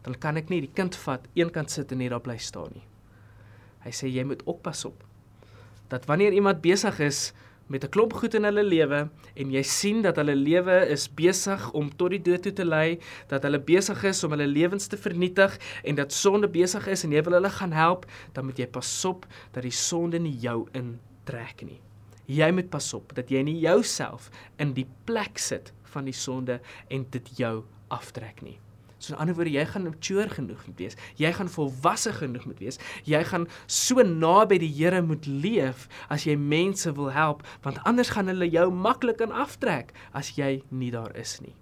dan 0.04 0.18
kan 0.20 0.36
ek 0.36 0.50
nie 0.52 0.60
die 0.62 0.74
kind 0.74 0.94
vat, 1.06 1.24
een 1.34 1.50
kant 1.50 1.72
sit 1.72 1.92
en 1.92 1.98
net 1.98 2.12
daar 2.12 2.22
bly 2.22 2.36
staan 2.38 2.76
nie. 2.76 2.84
Hy 3.86 3.94
sê 3.94 4.10
jy 4.10 4.26
moet 4.26 4.42
oppas 4.50 4.84
op 4.84 5.04
dat 5.88 6.04
wanneer 6.04 6.32
iemand 6.32 6.60
besig 6.60 6.98
is 6.98 7.32
met 7.66 7.84
'n 7.84 7.88
klomp 7.88 8.12
goed 8.12 8.34
in 8.34 8.44
hulle 8.44 8.62
lewe 8.62 9.10
en 9.34 9.50
jy 9.50 9.62
sien 9.62 10.02
dat 10.02 10.16
hulle 10.16 10.34
lewe 10.34 10.86
is 10.88 11.14
besig 11.14 11.72
om 11.72 11.96
tot 11.96 12.10
die 12.10 12.22
dood 12.22 12.42
toe 12.42 12.52
te 12.52 12.64
lei, 12.64 12.98
dat 13.26 13.42
hulle 13.42 13.58
besig 13.58 14.04
is 14.04 14.24
om 14.24 14.30
hulle 14.30 14.46
lewens 14.46 14.86
te 14.86 14.96
vernietig 14.96 15.58
en 15.84 15.94
dat 15.94 16.12
sonde 16.12 16.48
besig 16.48 16.86
is 16.86 17.04
en 17.04 17.12
jy 17.12 17.22
wil 17.22 17.32
hulle 17.32 17.50
gaan 17.50 17.72
help, 17.72 18.06
dan 18.32 18.44
moet 18.44 18.58
jy 18.58 18.66
pasop 18.66 19.26
dat 19.52 19.62
die 19.62 19.70
sonde 19.70 20.18
nie 20.18 20.38
jou 20.38 20.68
intrek 20.72 21.62
nie. 21.62 21.80
Jy 22.26 22.50
moet 22.50 22.70
pasop 22.70 23.14
dat 23.14 23.30
jy 23.30 23.42
nie 23.42 23.58
jouself 23.58 24.30
in 24.58 24.72
die 24.72 24.86
plek 25.04 25.38
sit 25.38 25.72
van 25.82 26.04
die 26.04 26.12
sonde 26.12 26.60
en 26.88 27.06
dit 27.10 27.38
jou 27.38 27.64
aftrek 27.88 28.42
nie. 28.42 28.58
So 28.98 29.12
in 29.12 29.20
ander 29.20 29.36
woorde, 29.36 29.52
jy 29.52 29.64
gaan 29.68 29.84
mature 29.84 30.28
genoeg 30.32 30.62
moet 30.66 30.80
wees. 30.80 30.96
Jy 31.20 31.32
gaan 31.36 31.50
volwasse 31.52 32.14
genoeg 32.16 32.46
moet 32.48 32.62
wees. 32.64 32.80
Jy 33.04 33.20
gaan 33.28 33.44
so 33.68 34.02
naby 34.02 34.58
die 34.62 34.72
Here 34.72 35.02
moet 35.04 35.28
leef 35.28 35.86
as 36.12 36.24
jy 36.24 36.36
mense 36.40 36.90
wil 36.96 37.12
help, 37.12 37.44
want 37.66 37.82
anders 37.88 38.14
gaan 38.14 38.32
hulle 38.32 38.48
jou 38.48 38.70
maklik 38.72 39.20
aan 39.24 39.34
aftrek 39.36 39.92
as 40.16 40.32
jy 40.38 40.62
nie 40.70 40.90
daar 40.94 41.12
is 41.16 41.36
nie. 41.44 41.54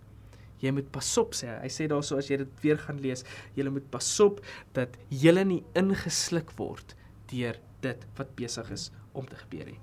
Jy 0.62 0.72
moet 0.78 0.90
pasop 0.94 1.34
sê. 1.36 1.50
Hy 1.60 1.68
sê 1.72 1.88
daarso 1.90 2.16
as 2.20 2.30
jy 2.30 2.38
dit 2.44 2.60
weer 2.62 2.78
gaan 2.80 3.02
lees, 3.02 3.26
jy 3.58 3.66
moet 3.68 3.86
pasop 3.92 4.40
dat 4.76 4.94
jy 5.10 5.34
nie 5.42 5.62
ingesluk 5.76 6.54
word 6.60 6.94
deur 7.32 7.58
dit 7.84 8.06
wat 8.16 8.30
besig 8.38 8.70
is 8.72 8.90
om 9.12 9.26
te 9.28 9.36
gebeur 9.42 9.74
nie. 9.74 9.80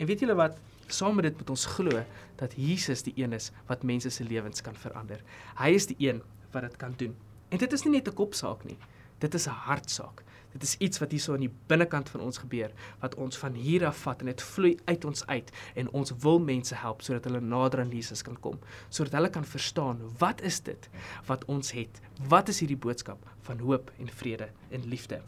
En 0.00 0.08
weet 0.08 0.24
julle 0.24 0.34
wat? 0.38 0.56
Saam 0.92 1.14
met 1.16 1.28
dit 1.28 1.36
moet 1.38 1.50
ons 1.54 1.66
glo 1.76 2.02
dat 2.40 2.54
Jesus 2.58 3.04
die 3.06 3.14
een 3.16 3.32
is 3.32 3.50
wat 3.68 3.84
mense 3.86 4.10
se 4.10 4.24
lewens 4.26 4.62
kan 4.64 4.76
verander. 4.76 5.22
Hy 5.60 5.70
is 5.76 5.86
die 5.88 5.96
een 6.02 6.20
wat 6.54 6.68
dit 6.68 6.76
kan 6.80 6.94
doen. 6.96 7.16
En 7.50 7.58
dit 7.58 7.72
is 7.72 7.84
nie 7.84 7.92
net 7.98 8.08
'n 8.08 8.14
kopsaak 8.14 8.64
nie. 8.64 8.78
Dit 9.18 9.34
is 9.34 9.46
'n 9.46 9.60
hartsaak. 9.68 10.24
Dit 10.54 10.62
is 10.62 10.76
iets 10.78 11.00
wat 11.02 11.10
hierso 11.10 11.34
aan 11.34 11.42
die 11.42 11.52
binnekant 11.66 12.08
van 12.12 12.20
ons 12.22 12.38
gebeur 12.38 12.70
wat 13.02 13.14
ons 13.18 13.38
van 13.42 13.56
hier 13.58 13.86
af 13.88 14.04
vat 14.04 14.20
en 14.22 14.26
dit 14.30 14.42
vloei 14.42 14.76
uit 14.84 15.04
ons 15.04 15.26
uit 15.26 15.48
en 15.74 15.88
ons 16.00 16.12
wil 16.22 16.38
mense 16.38 16.76
help 16.78 17.02
sodat 17.02 17.24
hulle 17.24 17.40
nader 17.40 17.82
aan 17.82 17.90
Jesus 17.90 18.22
kan 18.22 18.36
kom, 18.40 18.60
sodat 18.88 19.16
hulle 19.18 19.30
kan 19.34 19.44
verstaan 19.44 19.98
wat 20.18 20.44
is 20.46 20.60
dit 20.60 20.88
wat 21.26 21.44
ons 21.50 21.72
het? 21.74 21.98
Wat 22.30 22.48
is 22.48 22.62
hierdie 22.62 22.78
boodskap 22.78 23.26
van 23.48 23.58
hoop 23.58 23.90
en 23.98 24.12
vrede 24.20 24.48
en 24.70 24.86
liefde? 24.86 25.20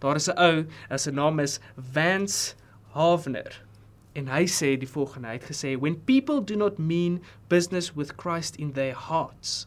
Daar 0.00 0.16
is 0.16 0.28
'n 0.28 0.38
ou, 0.38 0.64
sy 0.96 1.10
naam 1.10 1.38
is 1.40 1.60
Vance 1.76 2.54
Havner. 2.94 3.64
En 4.14 4.26
hy 4.28 4.46
sê 4.46 4.78
die 4.78 4.88
volgende, 4.88 5.28
hy 5.28 5.34
het 5.34 5.50
gesê 5.52 5.78
when 5.78 6.00
people 6.04 6.40
do 6.44 6.56
not 6.56 6.78
mean 6.78 7.20
business 7.48 7.94
with 7.94 8.16
Christ 8.16 8.56
in 8.56 8.72
their 8.72 8.94
hearts, 8.94 9.66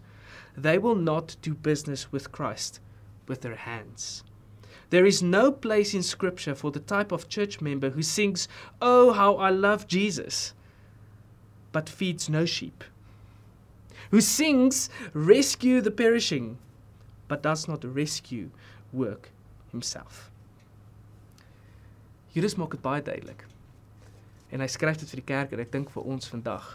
they 0.58 0.78
will 0.78 0.96
not 0.96 1.36
do 1.42 1.54
business 1.54 2.12
with 2.12 2.32
Christ 2.32 2.80
with 3.28 3.42
their 3.42 3.56
hands. 3.56 4.24
There 4.90 5.06
is 5.06 5.22
no 5.22 5.52
place 5.52 5.94
in 5.94 6.04
Scripture 6.04 6.56
for 6.56 6.72
the 6.72 6.80
type 6.80 7.12
of 7.12 7.28
church 7.28 7.60
member 7.60 7.90
who 7.90 8.02
sings, 8.02 8.48
Oh, 8.82 9.12
how 9.14 9.36
I 9.36 9.50
love 9.50 9.88
Jesus, 9.88 10.54
but 11.72 11.90
feeds 11.90 12.30
no 12.30 12.46
sheep. 12.46 12.84
Who 14.12 14.22
sings, 14.22 14.90
Rescue 15.14 15.82
the 15.82 15.92
perishing, 15.92 16.58
but 17.28 17.42
does 17.42 17.68
not 17.68 17.84
rescue 17.84 18.52
work 18.94 19.32
himself. 19.72 20.30
Judas 22.34 22.56
maak 22.56 22.76
dit 22.76 22.84
baie 22.84 23.02
duidelik. 23.02 23.46
En 24.52 24.62
hy 24.62 24.68
skryf 24.70 25.00
dit 25.02 25.10
vir 25.10 25.22
die 25.22 25.30
kerk 25.30 25.54
en 25.56 25.62
ek 25.64 25.72
dink 25.74 25.92
vir 25.94 26.08
ons 26.08 26.30
vandag 26.30 26.66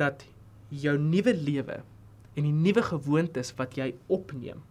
dat 0.00 0.24
jou 0.72 0.96
nuwe 0.98 1.34
lewe 1.36 1.82
en 2.34 2.42
die 2.42 2.52
nuwe 2.52 2.82
gewoontes 2.82 3.54
wat 3.58 3.76
jy 3.78 3.94
opneem 4.06 4.62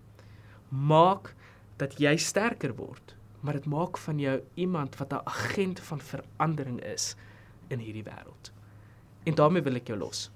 maak 0.73 1.35
dat 1.77 1.99
jy 2.01 2.15
sterker 2.17 2.73
word, 2.77 3.13
maar 3.41 3.57
dit 3.59 3.65
maak 3.69 3.97
van 3.97 4.19
jou 4.19 4.39
iemand 4.55 4.95
wat 4.97 5.13
'n 5.13 5.21
agent 5.25 5.79
van 5.79 5.99
verandering 5.99 6.79
is 6.81 7.15
in 7.69 7.79
hierdie 7.79 8.03
wêreld. 8.03 8.51
En 9.25 9.35
daarmee 9.35 9.61
wil 9.61 9.75
ek 9.75 9.87
jou 9.87 9.97
los. 9.97 10.31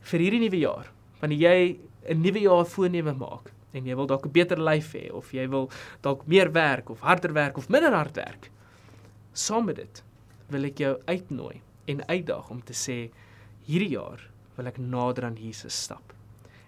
Vir 0.00 0.20
hierdie 0.20 0.40
nuwe 0.40 0.58
jaar, 0.58 0.92
wanneer 1.20 1.38
jy 1.38 1.78
'n 2.08 2.20
nuwe 2.20 2.40
jaar 2.40 2.66
voorneme 2.66 3.12
maak 3.12 3.52
en 3.72 3.86
jy 3.86 3.94
wil 3.94 4.06
dalk 4.06 4.26
'n 4.26 4.32
beter 4.32 4.58
lyf 4.58 4.92
hê 4.92 5.12
of 5.12 5.32
jy 5.32 5.48
wil 5.48 5.70
dalk 6.00 6.26
meer 6.26 6.52
werk 6.52 6.90
of 6.90 7.00
harder 7.00 7.32
werk 7.32 7.56
of 7.56 7.68
minder 7.68 7.92
hard 7.92 8.16
werk, 8.16 8.50
saam 9.32 9.64
met 9.64 9.76
dit 9.76 10.02
wil 10.48 10.64
ek 10.64 10.78
jou 10.78 10.98
uitnooi 11.04 11.60
en 11.86 12.06
uitdaag 12.08 12.50
om 12.50 12.62
te 12.62 12.72
sê 12.72 13.10
hierdie 13.66 13.96
jaar 13.96 14.30
wil 14.56 14.66
ek 14.70 14.78
nader 14.78 15.24
aan 15.24 15.38
Jesus 15.40 15.76
stap. 15.86 16.14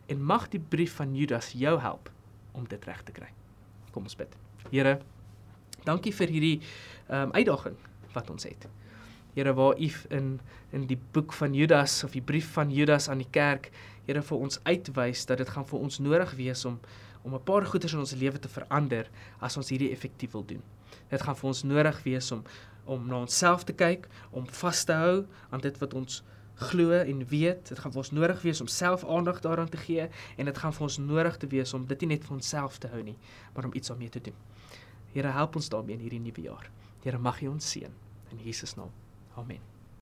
En 0.07 0.22
mag 0.22 0.49
die 0.49 0.61
brief 0.61 0.96
van 1.01 1.14
Judas 1.16 1.53
jou 1.53 1.79
help 1.81 2.11
om 2.53 2.66
dit 2.68 2.85
reg 2.85 3.03
te 3.03 3.12
kry. 3.12 3.29
Kom 3.90 4.07
ons 4.07 4.16
bid. 4.16 4.33
Here, 4.70 4.99
dankie 5.85 6.14
vir 6.14 6.29
hierdie 6.29 6.57
ehm 7.09 7.29
um, 7.29 7.33
uitdaging 7.37 7.77
wat 8.14 8.31
ons 8.31 8.46
het. 8.49 8.68
Here, 9.35 9.53
waar 9.55 9.79
U 9.79 9.90
in 10.11 10.40
in 10.72 10.87
die 10.87 10.99
boek 11.12 11.33
van 11.33 11.55
Judas 11.55 12.05
of 12.05 12.12
die 12.12 12.22
brief 12.25 12.53
van 12.53 12.72
Judas 12.72 13.09
aan 13.09 13.22
die 13.22 13.31
kerk, 13.31 13.70
Here 14.07 14.22
vir 14.22 14.38
ons 14.38 14.61
uitwys 14.62 15.25
dat 15.27 15.40
dit 15.42 15.49
gaan 15.51 15.66
vir 15.66 15.83
ons 15.83 15.99
nodig 15.99 16.33
wees 16.38 16.64
om 16.64 16.79
om 17.27 17.35
'n 17.35 17.42
paar 17.42 17.66
goeders 17.66 17.92
in 17.92 17.99
ons 17.99 18.14
lewe 18.14 18.38
te 18.38 18.49
verander 18.49 19.09
as 19.40 19.57
ons 19.57 19.68
hierdie 19.68 19.90
effektief 19.90 20.33
wil 20.33 20.44
doen. 20.46 20.62
Dit 21.11 21.22
gaan 21.22 21.37
vir 21.37 21.49
ons 21.49 21.62
nodig 21.62 22.03
wees 22.03 22.33
om 22.33 22.44
om 22.85 23.07
na 23.07 23.16
onsself 23.16 23.64
te 23.64 23.72
kyk, 23.72 24.07
om 24.31 24.46
vas 24.46 24.85
te 24.85 24.92
hou 24.92 25.27
aan 25.51 25.61
dit 25.61 25.79
wat 25.79 25.94
ons 25.94 26.22
glo 26.56 26.92
en 26.96 27.26
weet 27.28 27.68
dit 27.68 27.78
gaan 27.78 27.92
vir 27.92 28.02
ons 28.04 28.12
nodig 28.16 28.42
wees 28.42 28.60
om 28.60 28.66
self 28.72 29.04
aandag 29.04 29.40
daaraan 29.44 29.68
te 29.68 29.76
gee 29.76 30.08
en 30.36 30.50
dit 30.50 30.58
gaan 30.58 30.72
vir 30.72 30.88
ons 30.88 30.98
nodig 30.98 31.36
te 31.36 31.46
wees 31.52 31.74
om 31.74 31.86
dit 31.86 32.00
nie 32.00 32.14
net 32.16 32.24
vir 32.24 32.36
onsself 32.38 32.78
te 32.78 32.88
hou 32.88 33.02
nie 33.02 33.18
maar 33.54 33.68
om 33.68 33.74
iets 33.74 33.92
daarmee 33.92 34.08
te 34.08 34.20
doen. 34.20 34.36
Here 35.12 35.28
help 35.28 35.56
ons 35.56 35.68
daarmee 35.68 35.96
in 35.96 36.04
hierdie 36.04 36.20
nuwe 36.20 36.48
jaar. 36.48 36.70
Here 37.04 37.18
mag 37.18 37.40
U 37.42 37.54
ons 37.54 37.70
seën 37.70 37.92
in 38.32 38.44
Jesus 38.44 38.76
naam. 38.76 38.92
Amen. 39.36 39.75